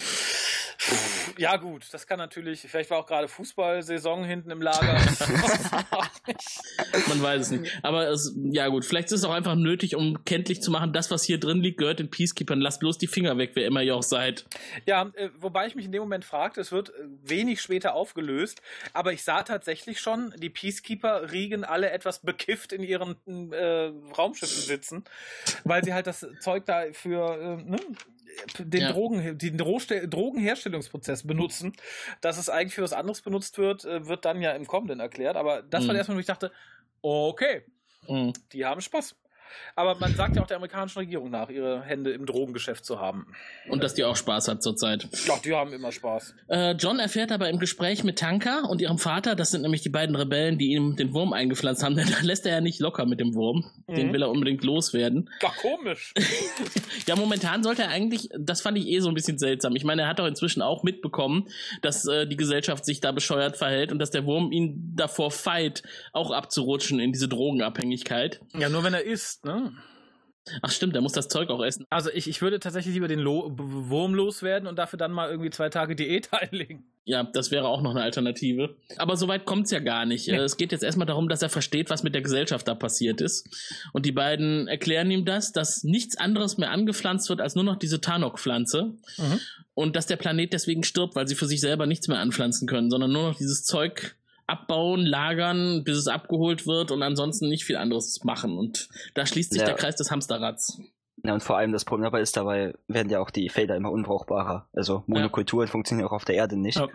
[1.37, 4.95] Ja, gut, das kann natürlich, vielleicht war auch gerade Fußballsaison hinten im Lager.
[7.07, 7.79] Man weiß es nicht.
[7.81, 11.11] Aber es, ja gut, vielleicht ist es auch einfach nötig, um kenntlich zu machen, das,
[11.11, 12.59] was hier drin liegt, gehört den Peacekeepern.
[12.61, 14.45] Lasst bloß die Finger weg, wer immer ihr auch seid.
[14.85, 16.93] Ja, äh, wobei ich mich in dem Moment fragte, es wird äh,
[17.23, 18.61] wenig später aufgelöst,
[18.93, 23.15] aber ich sah tatsächlich schon, die Peacekeeper-Riegen alle etwas bekifft in ihren
[23.51, 25.03] äh, Raumschiffen sitzen,
[25.63, 27.79] weil sie halt das Zeug da für äh, ne,
[28.59, 28.91] den, Ja.
[28.91, 31.73] Drogen, den Drogenherstellungsprozess benutzen.
[32.21, 35.35] Dass es eigentlich für was anderes benutzt wird, äh, wird dann ja im Kommenden erklärt,
[35.37, 35.97] aber das war Mhm.
[35.97, 36.51] erstmal, wo ich dachte,
[37.01, 37.63] okay,
[38.07, 38.33] Mhm.
[38.51, 39.15] die haben Spaß.
[39.75, 43.27] Aber man sagt ja auch der amerikanischen Regierung nach, ihre Hände im Drogengeschäft zu haben.
[43.69, 45.07] Und dass die auch Spaß hat zurzeit.
[45.27, 46.33] Ja, die haben immer Spaß.
[46.47, 49.89] Äh, John erfährt aber im Gespräch mit Tanka und ihrem Vater, das sind nämlich die
[49.89, 53.05] beiden Rebellen, die ihm den Wurm eingepflanzt haben, denn da lässt er ja nicht locker
[53.05, 53.65] mit dem Wurm.
[53.87, 54.13] Den Mhm.
[54.13, 55.29] will er unbedingt loswerden.
[55.41, 56.13] Doch komisch.
[57.07, 59.75] Ja, momentan sollte er eigentlich, das fand ich eh so ein bisschen seltsam.
[59.75, 61.47] Ich meine, er hat doch inzwischen auch mitbekommen,
[61.81, 65.83] dass äh, die Gesellschaft sich da bescheuert verhält und dass der Wurm ihn davor feit,
[66.13, 68.39] auch abzurutschen in diese Drogenabhängigkeit.
[68.57, 69.71] Ja, nur wenn er isst, ne?
[70.61, 71.87] Ach stimmt, er muss das Zeug auch essen.
[71.89, 75.49] Also ich, ich würde tatsächlich lieber den Lo Wurm loswerden und dafür dann mal irgendwie
[75.49, 76.85] zwei Tage Diät einlegen.
[77.03, 78.75] Ja, das wäre auch noch eine Alternative.
[78.97, 80.27] Aber soweit kommt's ja gar nicht.
[80.27, 80.35] Nee.
[80.37, 83.21] Äh, Es geht jetzt erstmal darum, dass er versteht, was mit der Gesellschaft da passiert
[83.21, 83.49] ist.
[83.91, 87.77] Und die beiden erklären ihm das, dass nichts anderes mehr angepflanzt wird als nur noch
[87.77, 88.93] diese Tanok-Pflanze.
[89.17, 89.39] Mhm.
[89.73, 92.91] und dass der Planet deswegen stirbt, weil sie für sich selber nichts mehr anpflanzen können,
[92.91, 94.15] sondern nur noch dieses Zeug
[94.47, 98.57] abbauen, lagern, bis es abgeholt wird und ansonsten nicht viel anderes machen.
[98.57, 99.67] Und da schließt sich Ja.
[99.67, 100.79] der Kreis des Hamsterrads.
[101.23, 103.91] Ja, und vor allem das Problem dabei ist, dabei werden ja auch die Felder immer
[103.91, 104.67] unbrauchbarer.
[104.73, 106.77] Also Monokulturen funktionieren auch auf der Erde nicht.
[106.77, 106.87] Ja.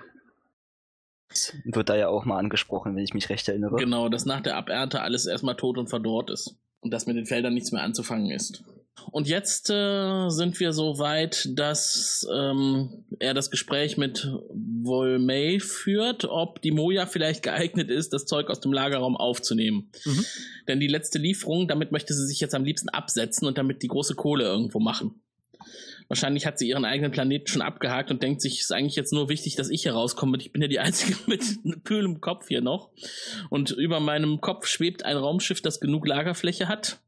[1.29, 3.77] Das wird da ja auch mal angesprochen, wenn ich mich recht erinnere.
[3.77, 6.57] Genau, dass nach der Abernte alles erstmal tot und verdorrt ist.
[6.81, 8.63] Und dass mit den Feldern nichts mehr anzufangen ist.
[9.11, 16.25] Und jetzt äh, sind wir so weit, dass ähm, er das Gespräch mit Volmay führt,
[16.25, 19.91] ob die Moja vielleicht geeignet ist, das Zeug aus dem Lagerraum aufzunehmen.
[20.05, 20.25] Mhm.
[20.69, 23.89] Denn die letzte Lieferung, damit möchte sie sich jetzt am liebsten absetzen und damit die
[23.89, 25.21] große Kohle irgendwo machen.
[26.11, 29.13] Wahrscheinlich hat sie ihren eigenen Planeten schon abgehakt und denkt sich, es ist eigentlich jetzt
[29.13, 30.39] nur wichtig, dass ich hier rauskomme.
[30.39, 31.45] Ich bin ja die Einzige mit
[31.85, 32.91] kühlem Kopf hier noch.
[33.49, 36.99] Und über meinem Kopf schwebt ein Raumschiff, das genug Lagerfläche hat.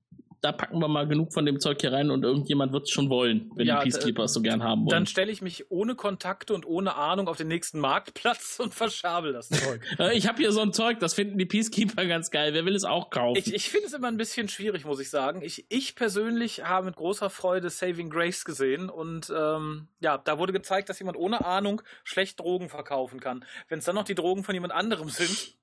[0.42, 3.08] Da packen wir mal genug von dem Zeug hier rein und irgendjemand wird es schon
[3.08, 4.90] wollen, wenn Ja, die Peacekeepers so gern haben wollen.
[4.90, 9.32] Dann stelle ich mich ohne Kontakte und ohne Ahnung auf den nächsten Marktplatz und verschabel
[9.32, 9.80] das Zeug.
[10.14, 12.54] Ich habe hier so ein Zeug, das finden die Peacekeeper ganz geil.
[12.54, 13.38] Wer will es auch kaufen?
[13.38, 15.42] Ich, ich finde es immer ein bisschen schwierig, muss ich sagen.
[15.42, 20.52] Ich, ich persönlich habe mit großer Freude Saving Grace gesehen und ähm, ja, da wurde
[20.52, 23.44] gezeigt, dass jemand ohne Ahnung schlecht Drogen verkaufen kann.
[23.68, 25.54] Wenn es dann noch die Drogen von jemand anderem sind,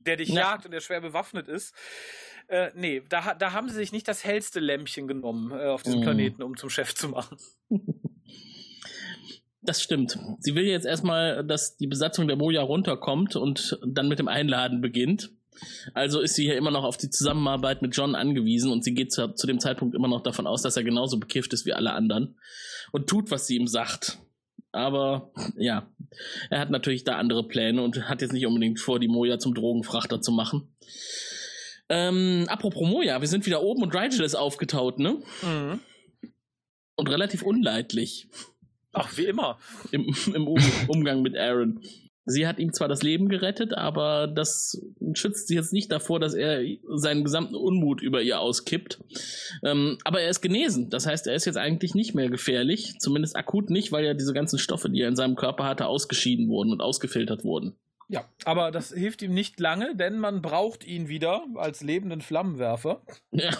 [0.00, 0.42] der dich Ja.
[0.42, 1.74] jagt und der schwer bewaffnet ist.
[2.48, 6.00] Äh, nee, da, da haben sie sich nicht das hellste Lämpchen genommen äh, auf diesem
[6.00, 6.04] Mhm.
[6.04, 7.36] Planeten, um zum Chef zu machen.
[9.62, 10.16] Das stimmt.
[10.38, 14.80] Sie will jetzt erstmal, dass die Besatzung der Moja runterkommt und dann mit dem Einladen
[14.80, 15.32] beginnt.
[15.94, 19.10] Also ist sie hier immer noch auf die Zusammenarbeit mit John angewiesen und sie geht
[19.10, 21.94] zu, zu dem Zeitpunkt immer noch davon aus, dass er genauso bekifft ist wie alle
[21.94, 22.38] anderen
[22.92, 24.18] und tut, was sie ihm sagt.
[24.70, 25.90] Aber ja,
[26.50, 29.54] er hat natürlich da andere Pläne und hat jetzt nicht unbedingt vor, die Moja zum
[29.54, 30.76] Drogenfrachter zu machen.
[31.88, 35.22] Ähm, apropos Moja, wir sind wieder oben und Rigel ist aufgetaut, ne?
[35.42, 35.80] Mhm.
[36.96, 38.28] Und relativ unleidlich
[38.92, 39.58] Ach, wie immer.
[39.92, 41.80] im, im um Umgang mit Aaron.
[42.28, 44.82] Sie hat ihm zwar das Leben gerettet, aber das
[45.12, 48.98] schützt sie jetzt nicht davor, dass er seinen gesamten Unmut über ihr auskippt.
[49.62, 50.90] Ähm, aber er ist genesen.
[50.90, 52.94] Das heißt, er ist jetzt eigentlich nicht mehr gefährlich.
[52.98, 56.48] Zumindest akut nicht, weil ja diese ganzen Stoffe, die er in seinem Körper hatte, ausgeschieden
[56.48, 57.76] wurden und ausgefiltert wurden.
[58.08, 63.02] Ja, aber das hilft ihm nicht lange, denn man braucht ihn wieder als lebenden Flammenwerfer.
[63.32, 63.50] Ja.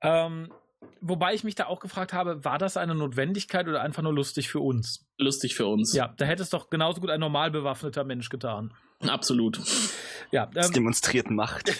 [0.00, 0.52] Ähm,
[1.00, 4.48] wobei ich mich da auch gefragt habe, war das eine Notwendigkeit oder einfach nur lustig
[4.48, 5.07] für uns?
[5.18, 5.94] Lustig für uns.
[5.94, 8.72] Ja, da hätte es doch genauso gut ein normal bewaffneter Mensch getan.
[9.00, 9.60] Absolut.
[10.30, 11.72] Ja, Das ähm, demonstriert Macht.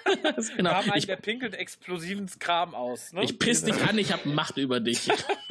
[0.56, 0.70] genau.
[0.70, 3.12] haben einen, Ich, der pinkelt explosiven Kram aus.
[3.12, 3.22] Ne?
[3.22, 5.08] ich piss dich an, ich habe Macht über dich.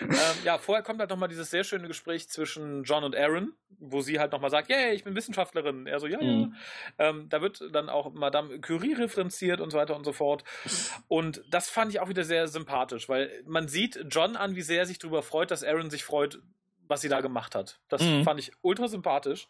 [0.00, 4.00] ähm, ja, vorher kommt halt nochmal dieses sehr schöne Gespräch zwischen John und Aaron, wo
[4.00, 5.86] sie halt nochmal sagt, yay, ich bin Wissenschaftlerin.
[5.86, 6.32] Er so, ja, ja.
[6.32, 6.54] Mhm.
[6.98, 10.44] Ähm, da wird dann auch Madame Curie referenziert und so weiter und so fort.
[11.08, 14.80] Und das fand ich auch wieder sehr sympathisch, weil man sieht John an, wie sehr
[14.80, 16.38] er sich darüber freut, dass Aaron sich freut,
[16.88, 17.80] was sie da gemacht hat.
[17.88, 18.24] Das Mhm.
[18.24, 19.46] fand ich ultra sympathisch.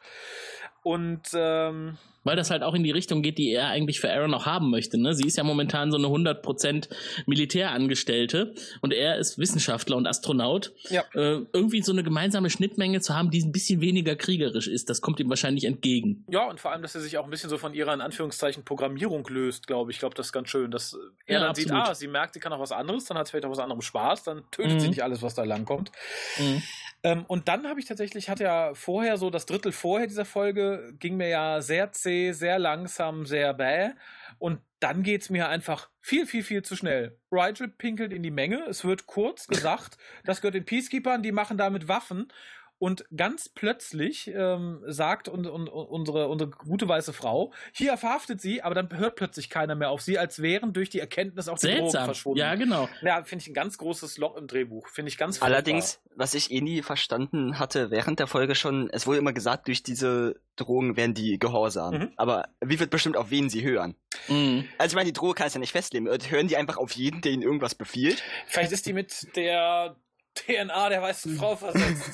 [0.83, 4.33] Und ähm, Weil das halt auch in die Richtung geht, die er eigentlich für Aaron
[4.35, 4.97] auch haben möchte.
[4.99, 5.14] Ne?
[5.14, 6.89] Sie ist ja momentan so eine 100%
[7.26, 10.72] Militärangestellte und er ist Wissenschaftler und Astronaut.
[10.89, 11.03] Ja.
[11.14, 15.01] Äh, irgendwie so eine gemeinsame Schnittmenge zu haben, die ein bisschen weniger kriegerisch ist, das
[15.01, 16.24] kommt ihm wahrscheinlich entgegen.
[16.31, 18.64] ja, und vor allem, dass er sich auch ein bisschen so von ihrer in Anführungszeichen
[18.64, 19.97] Programmierung löst, glaube ich.
[19.97, 21.70] Ich glaube, das ist ganz schön, dass er Ja, dann absolut.
[21.70, 23.59] sieht, ah, sie merkt, sie kann auch was anderes, dann hat sie vielleicht auch was
[23.59, 24.91] anderem Spaß, dann tötet sie Mhm.
[24.91, 25.91] nicht alles, was da langkommt.
[26.39, 26.62] Mhm.
[27.03, 30.70] Ähm, und dann habe ich tatsächlich, hatte ja vorher so das Drittel vorher dieser Folge,
[30.99, 33.91] ging mir ja sehr zäh, sehr langsam, sehr bäh.
[34.39, 37.18] Und dann geht's mir einfach viel, viel, viel zu schnell.
[37.31, 41.59] Rigel pinkelt in die Menge, es wird kurz gesagt, das gehört den Peacekeepers, die machen
[41.59, 42.33] damit Waffen.
[42.81, 48.62] Und ganz plötzlich ähm, sagt un, un, unsere, unsere gute weiße Frau, hier verhaftet sie,
[48.62, 51.66] aber dann hört plötzlich keiner mehr auf sie, als wären durch die Erkenntnis auch die
[51.66, 52.05] Drogen Seltsam.
[52.07, 52.39] verschwunden.
[52.39, 52.89] Ja, genau.
[53.03, 54.89] Ja, finde ich ein ganz großes Loch im Drehbuch.
[54.89, 55.57] Finde ich ganz furchtbar.
[55.57, 59.68] Allerdings, was ich eh nie verstanden hatte während der Folge schon, es wurde immer gesagt,
[59.68, 61.95] durch diese Drogen werden die gehorsam.
[61.95, 62.12] Mhm.
[62.16, 63.95] Aber wie wird bestimmt, auf wen sie hören?
[64.28, 64.64] Mhm.
[64.78, 66.09] Also ich meine, die Droge kann es ja nicht festlegen.
[66.09, 68.22] Hören die einfach auf jeden, der ihnen irgendwas befiehlt?
[68.47, 69.97] Vielleicht ist die mit der
[70.35, 72.11] DNA der weißen Frau versetzt.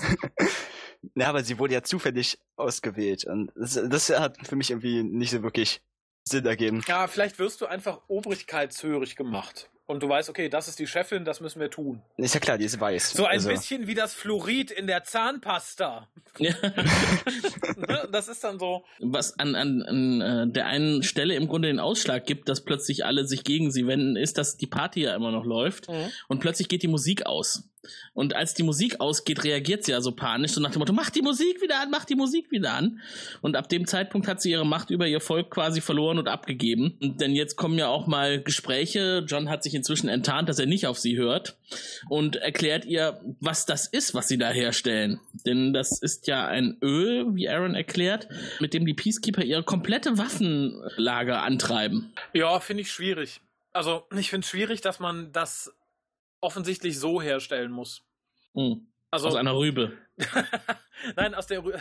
[1.15, 3.25] Na, aber sie wurde ja zufällig ausgewählt.
[3.25, 5.81] Und das, das hat für mich irgendwie nicht so wirklich
[6.25, 6.83] Sinn ergeben.
[6.89, 9.71] ja, vielleicht wirst du einfach obrigkeitshörig gemacht.
[9.89, 12.03] Und du weißt, okay, das ist die Chefin, das müssen wir tun.
[12.17, 13.13] Ist ja klar, die ist weiß.
[13.13, 16.09] So ein also, bisschen wie das Fluorid in der Zahnpasta.
[16.39, 16.53] Ja.
[17.77, 18.09] Ne?
[18.11, 18.85] das ist dann so.
[19.01, 23.05] Was an, an, an äh, der einen Stelle im Grunde den Ausschlag gibt, dass plötzlich
[23.05, 26.11] alle sich gegen sie wenden, ist, dass die Party ja immer noch läuft Mhm.
[26.29, 27.69] und plötzlich geht die Musik aus.
[28.15, 31.11] Und als die Musik ausgeht, reagiert sie ja so panisch, so nach dem Motto, mach
[31.11, 33.01] die Musik wieder an, mach die Musik wieder an.
[33.43, 36.97] Und ab dem Zeitpunkt hat sie ihre Macht über ihr Volk quasi verloren und abgegeben.
[37.01, 39.25] Und denn jetzt kommen ja auch mal Gespräche.
[39.27, 41.57] John hat sich inzwischen enttarnt, dass er nicht auf sie hört
[42.09, 45.21] und erklärt ihr, was das ist, was sie da herstellen.
[45.45, 48.29] Denn das ist ja ein Öl, wie Aaron erklärt,
[48.61, 52.13] mit dem die Peacekeeper ihre komplette Waffenlager antreiben.
[52.33, 53.41] Ja, finde ich schwierig.
[53.73, 55.73] Also, ich finde es schwierig, dass man das
[56.41, 58.05] offensichtlich so herstellen muss.
[58.55, 58.87] Hm.
[59.11, 59.97] Also, Aus einer Rübe.
[61.17, 61.73] Nein, aus der Rü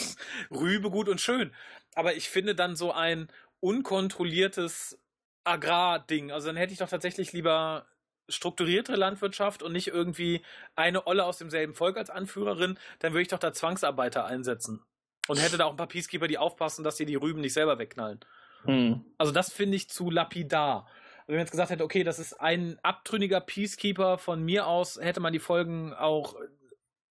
[0.50, 1.54] Rübe gut und schön.
[1.94, 3.28] Aber ich finde dann so ein
[3.60, 4.98] unkontrolliertes
[5.44, 6.32] Agrarding.
[6.32, 7.86] Also dann hätte ich doch tatsächlich lieber
[8.28, 10.42] strukturierte Landwirtschaft und nicht irgendwie
[10.74, 12.78] eine Olle aus demselben Volk als Anführerin.
[13.00, 14.84] Dann würde ich doch da Zwangsarbeiter einsetzen.
[15.28, 17.78] Und hätte da auch ein paar Peacekeeper, die aufpassen, dass sie die Rüben nicht selber
[17.78, 18.20] wegknallen.
[18.64, 19.04] Hm.
[19.18, 20.88] Also das finde ich zu lapidar.
[21.26, 25.20] Wenn man jetzt gesagt hätte, okay, das ist ein abtrünniger Peacekeeper von mir aus, hätte
[25.20, 26.36] man die Folgen auch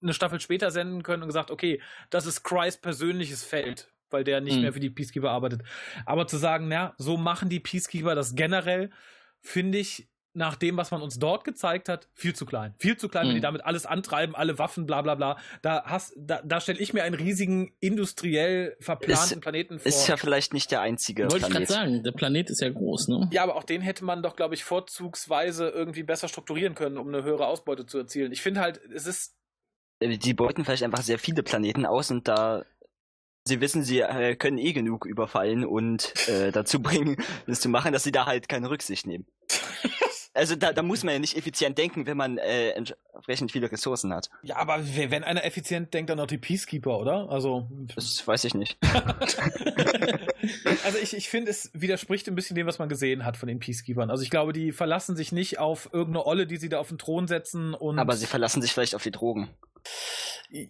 [0.02, 4.42] eine Staffel später senden können und gesagt, okay, das ist Christ persönliches Feld, weil der
[4.42, 4.62] nicht Mhm.
[4.64, 5.62] mehr für die Peacekeeper arbeitet.
[6.06, 8.90] Aber zu sagen, na, so machen die Peacekeeper das generell,
[9.40, 12.74] finde ich nach dem, was man uns dort gezeigt hat, viel zu klein.
[12.80, 13.36] Viel zu klein, wenn Mhm.
[13.36, 15.38] die damit alles antreiben, alle Waffen, bla bla bla.
[15.62, 19.88] Da, hast- da, da stelle ich mir einen riesigen industriell verplanten Ist- Planeten vor.
[19.88, 21.70] Ist ja vielleicht nicht der einzige Wollte ich gerade Planet.
[21.70, 23.30] sagen, der Planet ist ja groß, ne?
[23.34, 27.08] Ja, aber auch den hätte man doch, glaube ich, vorzugsweise irgendwie besser strukturieren können, um
[27.10, 28.32] eine höhere Ausbeute zu erzielen.
[28.32, 29.36] Ich finde halt, es ist.
[30.00, 32.64] Äh, Die beuten vielleicht einfach sehr viele Planeten aus und da
[33.48, 36.80] sie wissen, sie äh, können eh genug überfallen und äh, dazu
[37.16, 37.18] bringen,
[37.48, 39.26] das zu machen, dass sie da halt keine Rücksicht nehmen.
[40.34, 44.14] Also da, da muss man ja nicht effizient denken, wenn man äh, entsprechend viele Ressourcen
[44.14, 44.30] hat.
[44.44, 47.30] Ja, aber wenn einer effizient denkt, dann auch die Peacekeeper, oder?
[47.30, 47.68] Also.
[47.96, 48.78] Das weiß ich nicht.
[50.86, 53.60] also ich, ich finde, es widerspricht ein bisschen dem, was man gesehen hat von den
[53.60, 54.10] Peacekeepers.
[54.10, 56.98] Also ich glaube, die verlassen sich nicht auf irgendeine Olle, die sie da auf den
[56.98, 58.00] Thron setzen und.
[58.00, 59.50] Aber sie verlassen sich vielleicht auf die Drogen.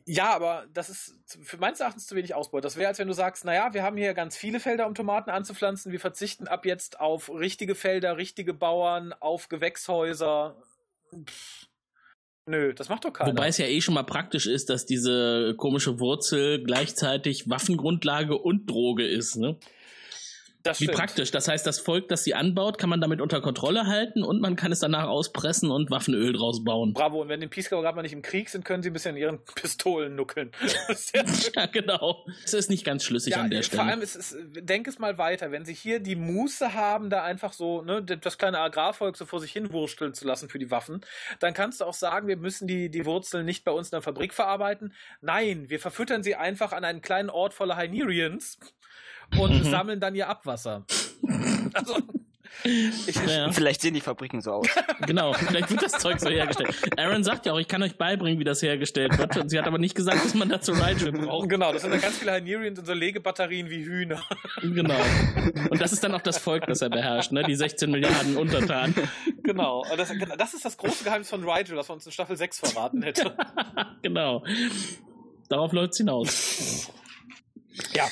[0.06, 2.62] Ja, aber das ist für meines Erachtens zu wenig Ausbeute.
[2.62, 5.32] Das wäre, als wenn du sagst, naja, wir haben hier ganz viele Felder, um Tomaten
[5.32, 5.92] anzupflanzen.
[5.92, 10.56] Wir verzichten ab jetzt auf richtige Felder, richtige Bauern, auf Gewächshäuser.
[11.26, 11.66] Pff,
[12.46, 13.32] nö, das macht doch keiner.
[13.32, 18.70] Wobei es ja eh schon mal praktisch ist, dass diese komische Wurzel gleichzeitig Waffengrundlage und
[18.70, 19.58] Droge ist, ne?
[20.64, 20.98] Das Wie stimmt.
[20.98, 21.32] praktisch.
[21.32, 24.56] Das heißt, das Volk, das sie anbaut, kann man damit unter Kontrolle halten und man
[24.56, 26.94] kann es danach auspressen und Waffenöl draus bauen.
[26.94, 29.12] Bravo, und wenn die Peacekeeper gerade mal nicht im Krieg sind, können sie ein bisschen
[29.12, 30.52] an ihren Pistolen nuckeln.
[30.90, 31.16] Ist
[31.56, 32.26] ja, genau.
[32.44, 33.84] Das ist nicht ganz schlüssig an der vor Stelle.
[33.84, 37.54] allem, ist es, denk es mal weiter, wenn sie hier die Muße haben, da einfach
[37.54, 41.02] so ne, das kleine Agrarvolk so vor sich hin wursteln zu lassen für die Waffen,
[41.40, 44.02] dann kannst du auch sagen, wir müssen die, die Wurzeln nicht bei uns in der
[44.02, 44.94] Fabrik verarbeiten.
[45.22, 48.58] Nein, wir verfüttern sie einfach an einen kleinen Ort voller Hynerians
[49.40, 49.70] und Mhm.
[49.70, 50.84] sammeln dann ihr Abwasser.
[51.74, 51.96] Also,
[52.64, 53.50] ich, Ja.
[53.52, 54.68] Vielleicht sehen die Fabriken so aus.
[55.08, 56.76] Genau, vielleicht wird das Zeug so hergestellt.
[56.98, 59.36] Aaron sagt ja auch, ich kann euch beibringen, wie das hergestellt wird.
[59.38, 61.50] Und sie hat aber nicht gesagt, dass man dazu Rigel braucht.
[61.50, 64.22] Genau, das sind dann ganz viele Hynerians in so Legebatterien wie Hühner.
[64.62, 65.00] Genau.
[65.70, 67.44] Und das ist dann auch das Volk, das er beherrscht, ne?
[67.44, 68.94] Die 16 Milliarden Untertanen.
[69.44, 72.38] Genau, und das, das ist das große Geheimnis von Rigel, was man uns in Staffel
[72.38, 73.36] 6 verraten hätte.
[74.04, 74.44] genau.
[75.50, 76.92] Darauf läuft's hinaus.
[77.94, 78.08] Ja.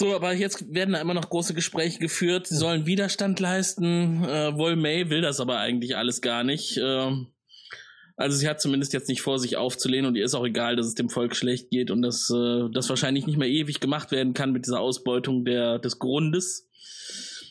[0.00, 2.46] So, aber jetzt werden da immer noch große Gespräche geführt.
[2.46, 4.24] Sie sollen Widerstand leisten.
[4.24, 6.78] Äh, Woll May will das aber eigentlich alles gar nicht.
[6.82, 7.26] Ähm,
[8.16, 10.86] also sie hat zumindest jetzt nicht vor, sich aufzulehnen und ihr ist auch egal, dass
[10.86, 14.32] es dem Volk schlecht geht und dass äh, das wahrscheinlich nicht mehr ewig gemacht werden
[14.32, 16.66] kann mit dieser Ausbeutung der, des Grundes.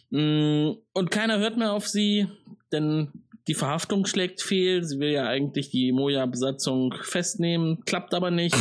[0.09, 2.29] Mm, Und keiner hört mehr auf sie,
[2.71, 3.09] denn
[3.47, 4.83] die Verhaftung schlägt fehl.
[4.83, 8.57] Sie will ja eigentlich die Moja-Besatzung festnehmen, klappt aber nicht.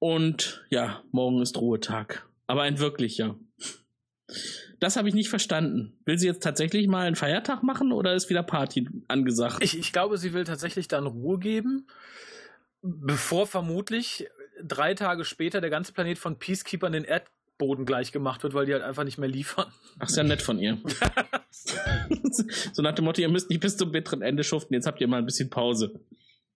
[0.00, 2.26] Und ja, morgen ist Ruhetag.
[2.46, 3.36] Aber ein wirklicher.
[4.80, 5.92] Das habe ich nicht verstanden.
[6.06, 9.62] Will sie jetzt tatsächlich mal einen Feiertag machen oder ist wieder Party angesagt?
[9.62, 11.86] Ich, ich glaube, sie will tatsächlich dann Ruhe geben,
[12.82, 14.26] bevor vermutlich
[14.64, 18.72] drei Tage später der ganze Planet von Peacekeepern den Erdboden gleich gemacht wird, weil die
[18.72, 19.70] halt einfach nicht mehr liefern.
[19.98, 20.78] Ach, ist ja nett von ihr.
[22.72, 25.08] so nach dem Motto, ihr müsst nicht bis zum bitteren Ende schuften, jetzt habt ihr
[25.08, 26.00] mal ein bisschen Pause.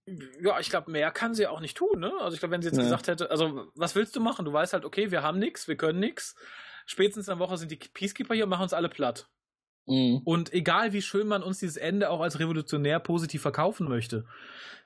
[0.07, 2.13] Ja, ich glaube, mehr kann sie auch nicht tun, ne?
[2.21, 2.83] Also ich glaube, wenn sie jetzt Ja.
[2.83, 4.45] gesagt hätte, also was willst du machen?
[4.45, 6.35] Du weißt halt, okay, wir haben nichts, wir können nichts.
[6.87, 9.29] Spätestens in der Woche sind die Peacekeeper hier und machen uns alle platt.
[9.87, 10.21] Mhm.
[10.25, 14.27] Und egal wie schön man uns dieses Ende auch als revolutionär positiv verkaufen möchte,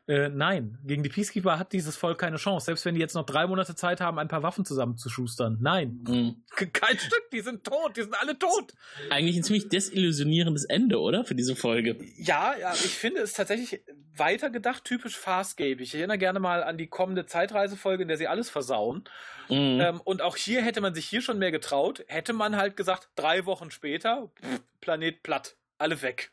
[0.08, 2.66] äh, nein, gegen die Peacekeeper hat dieses Volk keine Chance.
[2.66, 5.58] Selbst wenn die jetzt noch drei Monate Zeit haben, ein paar Waffen zusammenzuschustern.
[5.60, 6.42] Nein, Mhm.
[6.72, 8.72] kein Stück, die sind tot, die sind alle tot.
[9.10, 11.24] Eigentlich ein ziemlich desillusionierendes Ende, oder?
[11.24, 11.98] Für diese Folge.
[12.16, 13.82] Ja, ja, ich finde es tatsächlich
[14.16, 15.82] weitergedacht, typisch Farscape.
[15.82, 19.04] Ich erinnere gerne mal an die kommende Zeitreisefolge, in der sie alles versauen.
[19.48, 19.80] Mhm.
[19.80, 22.04] Ähm, und auch hier hätte man sich hier schon mehr getraut.
[22.08, 26.32] Hätte man halt gesagt, drei Wochen später, pff, Planet platt, alle weg.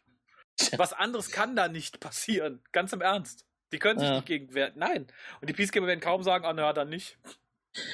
[0.78, 2.62] Was anderes kann da nicht passieren.
[2.72, 3.46] Ganz im Ernst.
[3.76, 4.16] Die können sich Ja.
[4.16, 4.72] nicht gegen wehren.
[4.78, 5.08] Nein.
[5.42, 7.18] Und die Peacekeeper werden kaum sagen, ah, na, dann nicht.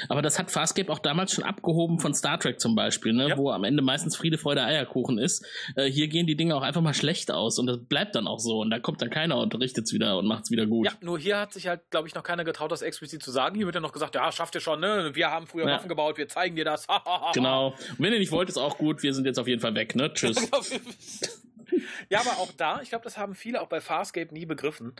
[0.10, 3.30] Aber das hat Farscape auch damals schon abgehoben von Star Trek zum Beispiel, ne?
[3.30, 3.38] Ja.
[3.40, 5.44] wo am Ende meistens Friede, Freude, Eierkuchen ist.
[5.76, 8.38] Äh, hier gehen die Dinge auch einfach mal schlecht aus und das bleibt dann auch
[8.38, 8.60] so.
[8.60, 10.86] Und da kommt dann keiner und richtet's wieder und macht's wieder gut.
[10.86, 13.56] Ja, nur hier hat sich halt, glaube ich, noch keiner getraut, das explizit zu sagen.
[13.56, 15.16] Hier wird ja noch gesagt, ja, schafft ihr schon, ne?
[15.16, 15.74] Wir haben früher Ja.
[15.78, 16.86] Waffen gebaut, wir zeigen dir das.
[17.34, 17.70] Genau.
[17.70, 19.02] Und wenn ihr nicht wollt, ist auch gut.
[19.02, 20.14] Wir sind jetzt auf jeden Fall weg, ne?
[20.14, 20.48] Tschüss.
[22.10, 24.94] ja, aber auch da, ich glaube, das haben viele auch bei Farscape nie begriffen,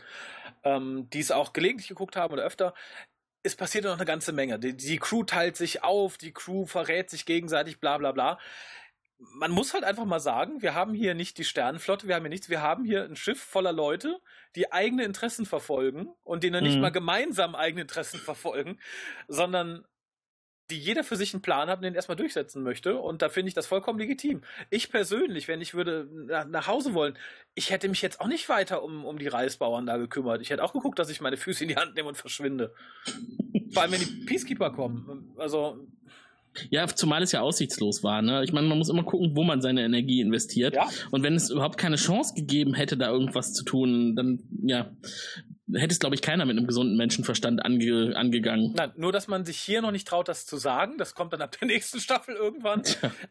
[0.64, 2.74] ähm, die es auch gelegentlich geguckt haben oder öfter.
[3.42, 4.58] Es passiert ja noch eine ganze Menge.
[4.58, 8.38] Die, die Crew teilt sich auf, die Crew verrät sich gegenseitig, bla bla bla.
[9.18, 12.30] Man muss halt einfach mal sagen, wir haben hier nicht die Sternenflotte, wir haben hier
[12.30, 14.20] nichts, wir haben hier ein Schiff voller Leute,
[14.56, 16.80] die eigene Interessen verfolgen und denen nicht Mhm.
[16.80, 18.80] mal gemeinsam eigene Interessen verfolgen,
[19.28, 19.84] sondern
[20.70, 22.96] die jeder für sich einen Plan hat und den erstmal durchsetzen möchte.
[22.96, 24.42] Und da finde ich das vollkommen legitim.
[24.70, 27.18] Ich persönlich, wenn ich würde nach, nach Hause wollen,
[27.54, 30.40] ich hätte mich jetzt auch nicht weiter um, um die Reisbauern da gekümmert.
[30.40, 32.74] Ich hätte auch geguckt, dass ich meine Füße in die Hand nehme und verschwinde.
[33.72, 35.34] Vor allem, wenn die Peacekeeper kommen.
[35.36, 35.86] Also,
[36.70, 38.22] Ja, zumal es ja aussichtslos war.
[38.22, 38.44] Ne?
[38.44, 40.74] Ich meine, man muss immer gucken, wo man seine Energie investiert.
[40.74, 40.88] Ja.
[41.10, 44.90] Und wenn es überhaupt keine Chance gegeben hätte, da irgendwas zu tun, dann ja,
[45.74, 48.72] hätte es, glaube ich, keiner mit einem gesunden Menschenverstand ange angegangen.
[48.74, 50.98] nein, nur, dass man sich hier noch nicht traut, das zu sagen.
[50.98, 52.82] Das kommt dann ab der nächsten Staffel irgendwann.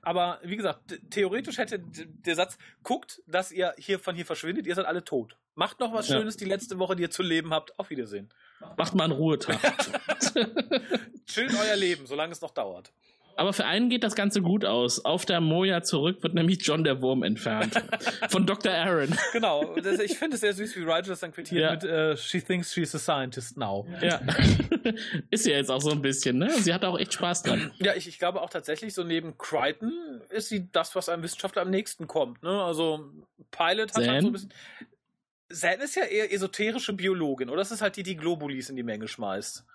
[0.01, 4.75] Aber wie gesagt, theoretisch hätte der Satz, guckt, dass ihr hier von hier verschwindet, ihr
[4.75, 5.37] seid alle tot.
[5.55, 6.17] Macht noch was Ja.
[6.17, 7.77] Schönes die letzte Woche, die ihr zu leben habt.
[7.77, 8.29] Auf Wiedersehen.
[8.77, 9.59] Macht mal einen Ruhetag.
[11.25, 12.93] Chillt euer Leben, solange es noch dauert.
[13.41, 15.03] Aber für einen geht das Ganze gut aus.
[15.03, 17.73] Auf der Moja zurück wird nämlich John der Wurm entfernt.
[18.29, 18.71] Von Dr.
[18.71, 19.17] Aaron.
[19.33, 21.71] Genau, das, ich finde es sehr süß, wie Rigel das dann quittiert Ja.
[21.71, 23.87] mit äh, She thinks she's a scientist now.
[23.99, 24.21] Ja.
[25.31, 26.51] Ist ja jetzt auch so ein bisschen, ne?
[26.51, 27.71] Sie hat auch echt Spaß dran.
[27.79, 31.63] Ja, ich, ich glaube auch tatsächlich, so neben Crichton ist sie das, was einem Wissenschaftler
[31.63, 32.43] am nächsten kommt.
[32.43, 32.61] Ne?
[32.63, 33.09] Also
[33.49, 34.21] Pilot hat halt Zan?
[34.21, 34.53] so ein bisschen.
[35.51, 37.57] Zan ist ja eher esoterische Biologin, oder?
[37.57, 39.65] Das ist halt die, die Globulis in die Menge schmeißt.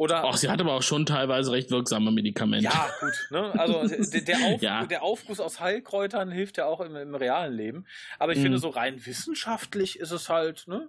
[0.00, 0.24] Oder.
[0.24, 2.64] Ach, sie hat aber auch schon teilweise recht wirksame Medikamente.
[2.64, 3.12] ja, gut.
[3.30, 3.52] Ne?
[3.60, 3.86] Also
[4.26, 4.86] der, Auf, Ja.
[4.86, 7.84] der Aufguss aus Heilkräutern hilft ja auch im, im realen Leben.
[8.18, 8.42] Aber ich Mhm.
[8.44, 10.88] finde, so rein wissenschaftlich ist es halt, ne?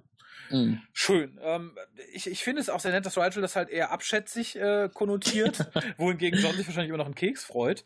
[0.52, 0.82] Mhm.
[0.94, 1.40] Schön.
[1.42, 1.72] Ähm,
[2.14, 5.66] ich, ich finde es auch sehr nett, dass Rigel das halt eher abschätzig äh, konnotiert,
[5.98, 7.84] wohingegen John sich wahrscheinlich immer noch einen Keks freut.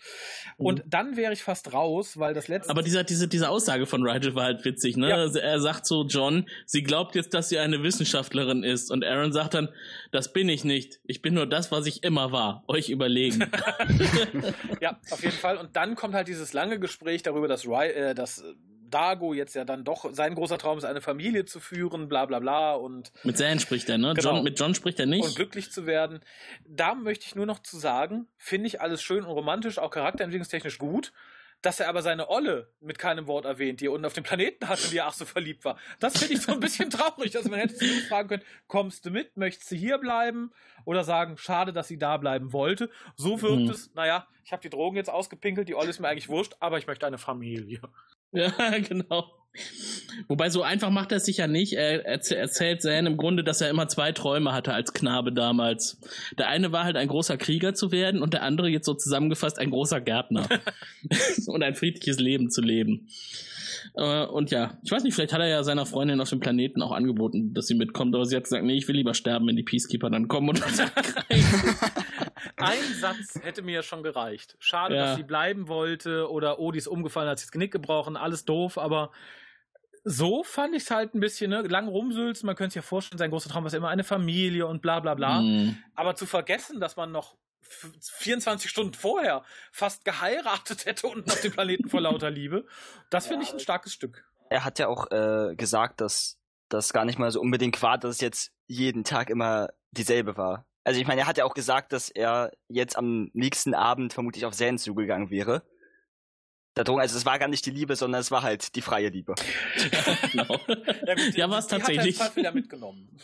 [0.58, 2.70] Und dann wäre ich fast raus, weil das letzte.
[2.70, 5.10] Aber dieser, diese, diese Aussage von Rigel war halt witzig, ne?
[5.10, 5.16] Ja.
[5.16, 8.92] Also Er sagt so, John, sie glaubt jetzt, dass sie eine Wissenschaftlerin ist.
[8.92, 9.70] Und Aaron sagt dann,
[10.12, 11.00] das bin ich nicht.
[11.04, 12.64] Ich bin nur das, was ich immer war.
[12.68, 13.50] Euch überlegen.
[14.82, 15.58] ja, auf jeden Fall.
[15.58, 18.54] Und dann kommt halt dieses lange Gespräch darüber, dass, Ry äh, dass äh,
[18.96, 22.40] Dago jetzt ja dann doch sein großer Traum ist, eine Familie zu führen, bla bla
[22.40, 24.14] bla und, mit Zan spricht er, ne?
[24.16, 24.36] Genau.
[24.36, 25.26] John, mit John spricht er nicht.
[25.26, 26.22] und glücklich zu werden.
[26.66, 30.78] Da möchte ich nur noch zu sagen, finde ich alles schön und romantisch, auch charakterentwicklungstechnisch
[30.78, 31.12] gut.
[31.62, 34.68] Dass er aber seine Olle mit keinem Wort erwähnt, die er unten auf dem Planeten
[34.68, 35.80] hatte, die er ach so verliebt war.
[36.00, 37.36] Das finde ich so ein bisschen traurig.
[37.36, 40.52] Also man hätte sie fragen können, kommst du mit, möchtest du hier bleiben?
[40.84, 42.92] Oder sagen, schade, dass sie da bleiben wollte.
[43.16, 43.70] So wirkt Mhm.
[43.70, 46.78] es, naja, ich habe die Drogen jetzt ausgepinkelt, die Olle ist mir eigentlich wurscht, aber
[46.78, 47.80] ich möchte eine Familie.
[48.60, 49.32] Ja, genau.
[50.28, 51.74] Wobei so einfach macht er es sich ja nicht.
[51.74, 55.98] Er erzäh- erzählt Zan im Grunde, dass er immer zwei Träume hatte als Knabe damals.
[56.38, 59.58] Der eine war halt ein großer Krieger zu werden und der andere jetzt so zusammengefasst
[59.60, 60.48] ein großer Gärtner.
[61.48, 63.08] und ein friedliches Leben zu leben.
[63.94, 66.82] Äh, Und ja, ich weiß nicht, vielleicht hat er ja seiner Freundin auf dem Planeten
[66.82, 69.56] auch angeboten, dass sie mitkommt, aber sie hat gesagt, nee, ich will lieber sterben, wenn
[69.56, 70.80] die Peacekeeper dann kommen und uns.
[72.58, 74.56] Ein Satz hätte mir ja schon gereicht.
[74.60, 75.06] Schade, Ja.
[75.06, 78.46] dass sie bleiben wollte oder oh, die ist umgefallen, hat sich das Genick gebrochen, alles
[78.46, 79.12] doof, aber
[80.04, 83.18] so fand ich es halt ein bisschen, ne, lang rumsülzen, man könnte sich ja vorstellen,
[83.18, 85.40] sein großer Traum war immer eine Familie und bla bla bla.
[85.40, 85.78] Hm.
[85.96, 87.36] Aber zu vergessen, dass man noch
[87.68, 92.66] 24 Stunden vorher fast geheiratet hätte unten auf dem Planeten vor lauter Liebe,
[93.10, 94.26] das finde ich ein starkes Stück.
[94.50, 96.38] Er hat ja auch äh, gesagt, dass
[96.70, 100.66] das gar nicht mal so unbedingt war, dass es jetzt jeden Tag immer dieselbe war.
[100.84, 104.46] Also ich meine, er hat ja auch gesagt, dass er jetzt am nächsten Abend vermutlich
[104.46, 105.64] auf Zan zugegangen wäre.
[106.76, 109.34] Darum, also es war gar nicht die Liebe, sondern es war halt die freie Liebe.
[110.32, 110.60] genau.
[111.06, 111.98] Ja, gut, Ja, die- die tatsächlich.
[111.98, 113.18] Hat er Zweifel ja mitgenommen.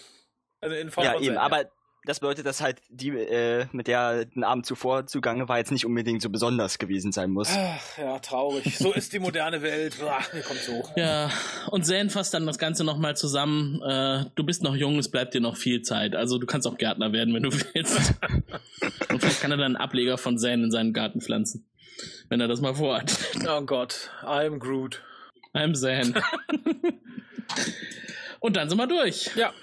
[0.61, 1.65] Also in Form ja, von eben, Zen, aber
[2.05, 5.71] das bedeutet, dass halt die, äh, mit der er den Abend zuvor zugange war, jetzt
[5.71, 7.49] nicht unbedingt so besonders gewesen sein muss.
[7.51, 8.77] Ach, ja, traurig.
[8.77, 9.97] So ist die moderne Welt.
[10.03, 10.83] Ach, mir kommt so.
[10.95, 11.29] Ja,
[11.69, 13.81] und Zane fasst dann das Ganze nochmal zusammen.
[13.83, 16.15] Äh, du bist noch jung, es bleibt dir noch viel Zeit.
[16.15, 18.13] Also du kannst auch Gärtner werden, wenn du willst.
[19.09, 21.67] und vielleicht kann er dann einen Ableger von Zane in seinen Garten pflanzen.
[22.29, 23.15] Wenn er das mal vorhat.
[23.47, 25.03] Oh Gott, I'm Groot.
[25.53, 26.13] I'm Zane.
[28.39, 29.29] und dann sind wir durch.
[29.35, 29.53] Ja.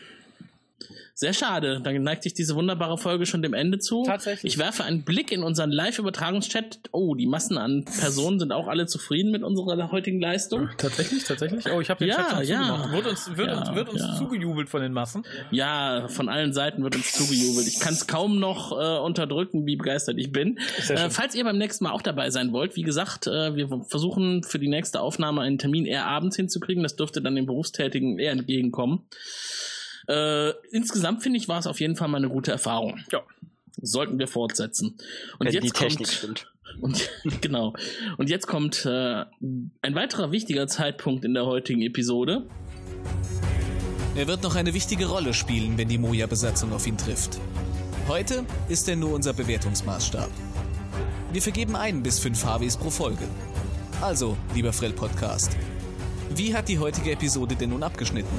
[1.21, 1.81] Sehr schade.
[1.83, 4.05] Dann neigt sich diese wunderbare Folge schon dem Ende zu.
[4.05, 4.53] Tatsächlich.
[4.53, 6.79] Ich werfe einen Blick in unseren Live-Übertragungschat.
[6.93, 10.69] Oh, die Massen an Personen sind auch alle zufrieden mit unserer heutigen Leistung.
[10.79, 11.69] Tatsächlich, tatsächlich.
[11.73, 12.61] Oh, ich habe den Ja, Chat schon ja.
[12.69, 12.93] zugemacht.
[12.93, 14.15] Wird uns, wird Ja, uns, wird uns ja.
[14.17, 15.25] zugejubelt von den Massen.
[15.51, 17.67] Ja, von allen Seiten wird uns zugejubelt.
[17.67, 20.61] Ich kann es kaum noch äh, unterdrücken, wie begeistert ich bin.
[20.89, 24.45] Äh, falls ihr beim nächsten Mal auch dabei sein wollt, wie gesagt, äh, wir versuchen
[24.45, 26.85] für die nächste Aufnahme einen Termin eher abends hinzukriegen.
[26.85, 29.03] Das dürfte dann den Berufstätigen eher entgegenkommen.
[30.09, 32.99] Äh, insgesamt finde ich, war es auf jeden Fall mal eine gute Erfahrung.
[33.13, 33.23] Ja.
[33.81, 34.99] Sollten wir fortsetzen.
[35.39, 36.53] Und Wenn jetzt die Technik kommt, stimmt.
[36.81, 37.09] und
[37.41, 37.75] genau.
[38.17, 39.25] Und jetzt kommt äh,
[39.83, 42.47] ein weiterer wichtiger Zeitpunkt in der heutigen Episode.
[44.17, 47.39] Er wird noch eine wichtige Rolle spielen, wenn die Moja-Besatzung auf ihn trifft.
[48.09, 50.31] Heute ist er nur unser Bewertungsmaßstab.
[51.33, 53.29] Wir vergeben ein bis fünf HWs pro Folge.
[54.01, 55.57] Also, lieber Frell Podcast,
[56.35, 58.37] wie hat die heutige Episode denn nun abgeschnitten?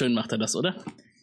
[0.00, 0.74] Schön macht er das, oder?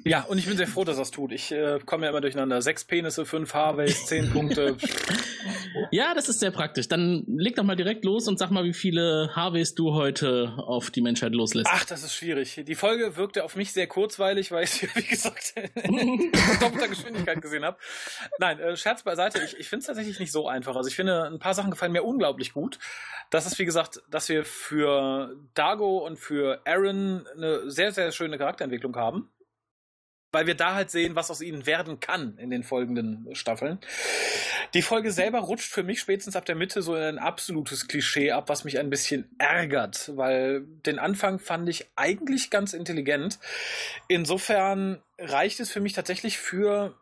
[0.04, 1.32] Ja, und ich bin sehr froh, dass es tut.
[1.32, 2.62] Ich äh, komme ja immer durcheinander.
[2.62, 4.78] Sechs Penisse, fünf Harveys, zehn Punkte.
[5.92, 6.88] Ja, das ist sehr praktisch.
[6.88, 10.92] Dann leg doch mal direkt los und sag mal, wie viele Harveys du heute auf
[10.92, 11.70] die Menschheit loslässt.
[11.72, 12.62] Ach, das ist schwierig.
[12.66, 17.42] Die Folge wirkte auf mich sehr kurzweilig, weil ich sie, wie gesagt, in doppelter Geschwindigkeit
[17.42, 17.78] gesehen habe.
[18.40, 19.42] Nein, äh, Scherz beiseite.
[19.44, 20.76] Ich, ich finde es tatsächlich nicht so einfach.
[20.76, 22.80] Also ich finde, ein paar Sachen gefallen mir unglaublich gut.
[23.30, 28.38] Das ist, wie gesagt, dass wir für Dago und für Aaron eine sehr, sehr schöne
[28.38, 29.30] Charakterentwicklung haben.
[30.38, 33.80] Weil wir da halt sehen, was aus ihnen werden kann in den folgenden Staffeln.
[34.76, 38.30] Die Folge selber rutscht für mich spätestens ab der Mitte so in ein absolutes Klischee
[38.30, 43.40] ab, was mich ein bisschen ärgert, weil den Anfang fand ich eigentlich ganz intelligent.
[44.10, 46.96] Insofern reicht es für mich tatsächlich für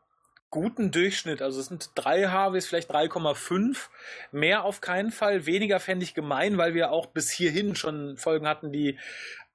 [0.50, 1.42] guten Durchschnitt.
[1.42, 3.90] Also es sind drei HWs, vielleicht 3,5.
[4.32, 5.46] Mehr auf keinen Fall.
[5.46, 8.98] Weniger fände ich gemein, weil wir auch bis hierhin schon Folgen hatten, die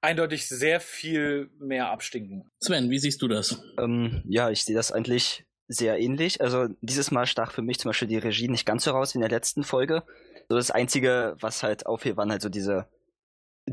[0.01, 2.51] eindeutig sehr viel mehr abstinken.
[2.59, 3.63] Sven, wie siehst du das?
[3.79, 6.41] Ähm, ja, ich sehe das eigentlich sehr ähnlich.
[6.41, 9.17] Also dieses Mal stach für mich zum Beispiel die Regie nicht ganz so raus wie
[9.17, 10.03] in der letzten Folge.
[10.49, 12.87] So das Einzige, was halt auffiel, waren halt so diese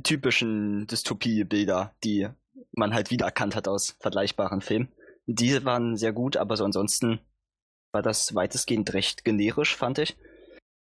[0.04, 2.28] typischen Dystopie-Bilder, die
[2.72, 4.92] man halt wiedererkannt hat aus vergleichbaren Filmen.
[5.26, 7.20] Die waren sehr gut, aber so ansonsten
[7.92, 10.16] war das weitestgehend recht generisch, fand ich.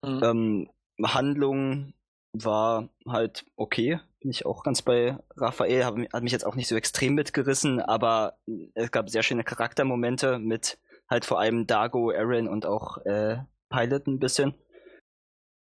[0.04, 0.24] Mhm.
[0.24, 0.70] Ähm,
[1.02, 1.94] Handlung
[2.34, 4.00] war halt okay.
[4.22, 5.86] Bin ich auch ganz bei Raphael.
[5.86, 8.38] Hab, hat mich jetzt auch nicht so extrem mitgerissen, aber
[8.74, 10.78] es gab sehr schöne Charaktermomente mit
[11.10, 13.38] halt vor allem Dago, Aaron und auch äh,
[13.70, 14.54] Pilot ein bisschen.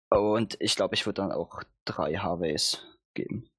[0.09, 2.83] Und ich glaube, ich würde dann auch drei Harveys
[3.13, 3.49] geben.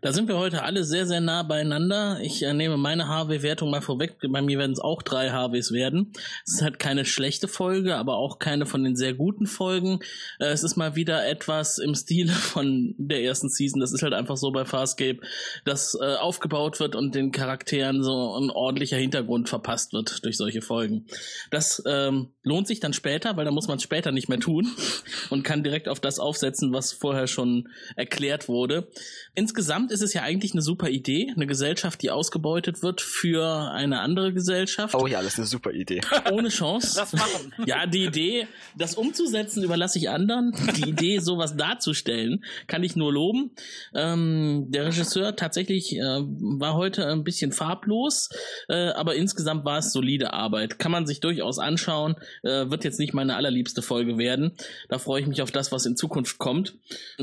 [0.00, 2.18] Da sind wir heute alle sehr, sehr nah beieinander.
[2.22, 4.16] Ich äh, nehme meine HW-Wertung mal vorweg.
[4.26, 6.12] Bei mir werden es auch drei HWs werden.
[6.46, 10.00] Es ist halt keine schlechte Folge, aber auch keine von den sehr guten Folgen.
[10.38, 13.78] Äh, es ist mal wieder etwas im Stile von der ersten Season.
[13.80, 15.18] Das ist halt einfach so bei Farscape,
[15.66, 20.62] dass äh, aufgebaut wird und den Charakteren so ein ordentlicher Hintergrund verpasst wird durch solche
[20.62, 21.06] Folgen.
[21.50, 24.68] Das ähm, lohnt sich dann später, weil da muss man es später nicht mehr tun
[25.30, 28.88] und kann direkt auf das aufsetzen, was vorher schon erklärt wurde.
[29.34, 34.00] Insgesamt ist es ja eigentlich eine super Idee, eine Gesellschaft, die ausgebeutet wird für eine
[34.00, 34.94] andere Gesellschaft.
[34.94, 36.00] Oh ja, das ist eine super Idee.
[36.32, 36.94] Ohne Chance.
[36.96, 37.52] Das machen.
[37.66, 38.46] Ja, die Idee,
[38.76, 40.52] das umzusetzen, überlasse ich anderen.
[40.76, 43.50] Die Idee, sowas darzustellen, kann ich nur loben.
[43.94, 48.30] Ähm, der Regisseur tatsächlich äh, war heute ein bisschen farblos,
[48.68, 50.78] äh, aber insgesamt war es solide Arbeit.
[50.78, 52.16] Kann man sich durchaus anschauen.
[52.42, 54.52] Äh, wird jetzt nicht meine allerliebste Folge werden.
[54.88, 56.74] Da freue ich mich auf das, was in Zukunft kommt.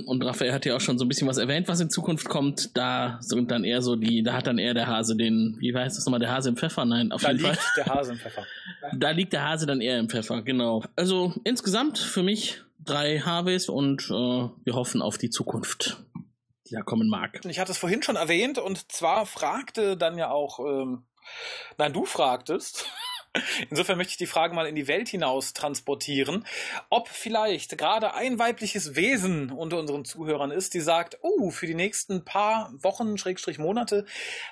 [0.06, 2.76] Und Raphael hat ja auch schon so ein bisschen was erwähnt, was in Zukunft kommt.
[2.76, 5.98] Da sind dann eher so die, da hat dann eher der Hase den, wie heißt
[5.98, 6.84] das nochmal, der Hase im Pfeffer?
[6.84, 7.52] Nein, auf Da jeden Fall.
[7.52, 8.46] liegt der Hase im Pfeffer.
[8.98, 10.84] Da liegt der Hase dann eher im Pfeffer, genau.
[10.98, 14.14] Also insgesamt für mich drei Harveys und äh,
[14.66, 16.04] wir hoffen auf die Zukunft,
[16.68, 17.40] die da kommen mag.
[17.46, 21.04] Ich hatte es vorhin schon erwähnt und zwar fragte dann ja auch, ähm,
[21.78, 22.86] nein, du fragtest.
[23.70, 26.46] Insofern möchte ich die Frage mal in die Welt hinaus transportieren,
[26.90, 31.74] ob vielleicht gerade ein weibliches Wesen unter unseren Zuhörern ist, die sagt, oh, für die
[31.76, 34.06] nächsten paar Wochen, Schrägstrich Monate,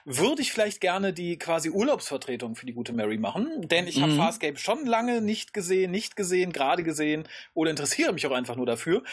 [0.06, 4.12] würde ich vielleicht gerne die quasi Urlaubsvertretung für die gute Mary machen, denn ich habe
[4.12, 4.18] Mhm.
[4.18, 8.66] Farscape schon lange nicht gesehen, nicht gesehen, gerade gesehen oder interessiere mich auch einfach nur
[8.66, 9.04] dafür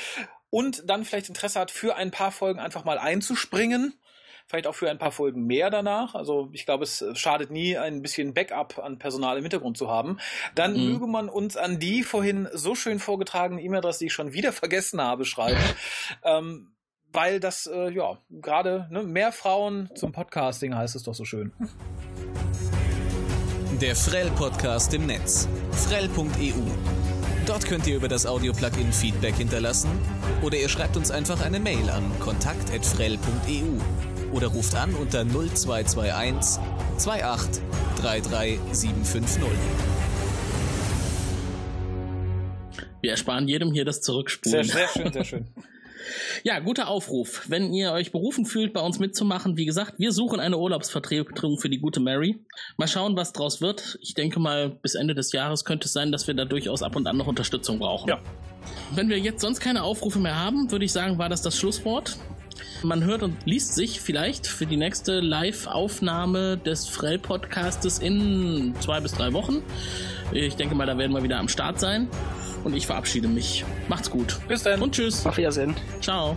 [0.51, 3.95] und dann vielleicht Interesse hat, für ein paar Folgen einfach mal einzuspringen.
[4.49, 6.14] Vielleicht auch für ein paar Folgen mehr danach.
[6.14, 10.18] Also ich glaube, es schadet nie, ein bisschen Backup an Personal im Hintergrund zu haben.
[10.55, 10.92] Dann Mhm.
[10.92, 15.03] möge man uns an die vorhin so schön vorgetragene E-Mail-Adresse, die ich schon wieder vergessen
[15.03, 15.61] habe, schreiben.
[16.24, 16.72] ähm,
[17.12, 21.53] weil das, äh, ja, gerade ne, mehr Frauen zum Podcasting heißt es doch so schön.
[23.82, 25.46] Der Frell-Podcast im Netz.
[25.72, 26.55] Frell.eu.
[27.46, 29.90] Dort könnt ihr über das Audio-Plugin Feedback hinterlassen
[30.42, 33.78] oder ihr schreibt uns einfach eine Mail an kontakt.frell.eu
[34.39, 36.62] oder ruft an unter 0221
[36.97, 37.62] 28
[38.01, 39.43] 33 750.
[43.01, 44.62] Wir ersparen jedem hier das Zurückspulen.
[44.62, 45.47] Sehr, sehr schön, sehr schön.
[46.43, 47.43] Ja, guter Aufruf.
[47.49, 51.68] Wenn ihr euch berufen fühlt, bei uns mitzumachen, wie gesagt, wir suchen eine Urlaubsvertretung für
[51.68, 52.39] die gute Mary.
[52.78, 53.99] Mal schauen, was draus wird.
[54.01, 56.97] Ich denke mal, bis Ende des Jahres könnte es sein, dass wir da durchaus ab
[56.97, 58.09] und an noch Unterstützung brauchen.
[58.09, 58.20] Ja.
[58.95, 62.16] Wenn wir jetzt sonst keine Aufrufe mehr haben, würde ich sagen, war das das Schlusswort.
[62.83, 69.13] Man hört und liest sich vielleicht für die nächste Live-Aufnahme des Frell-Podcastes in zwei bis
[69.13, 69.63] drei Wochen.
[70.33, 72.09] Ich denke mal, da werden wir wieder am Start sein.
[72.65, 73.65] Und ich verabschiede mich.
[73.89, 74.39] Macht's gut.
[74.49, 74.83] Bis dann.
[74.83, 75.25] Und tschüss.
[75.25, 75.75] Auf Wiedersehen.
[76.01, 76.37] Ciao.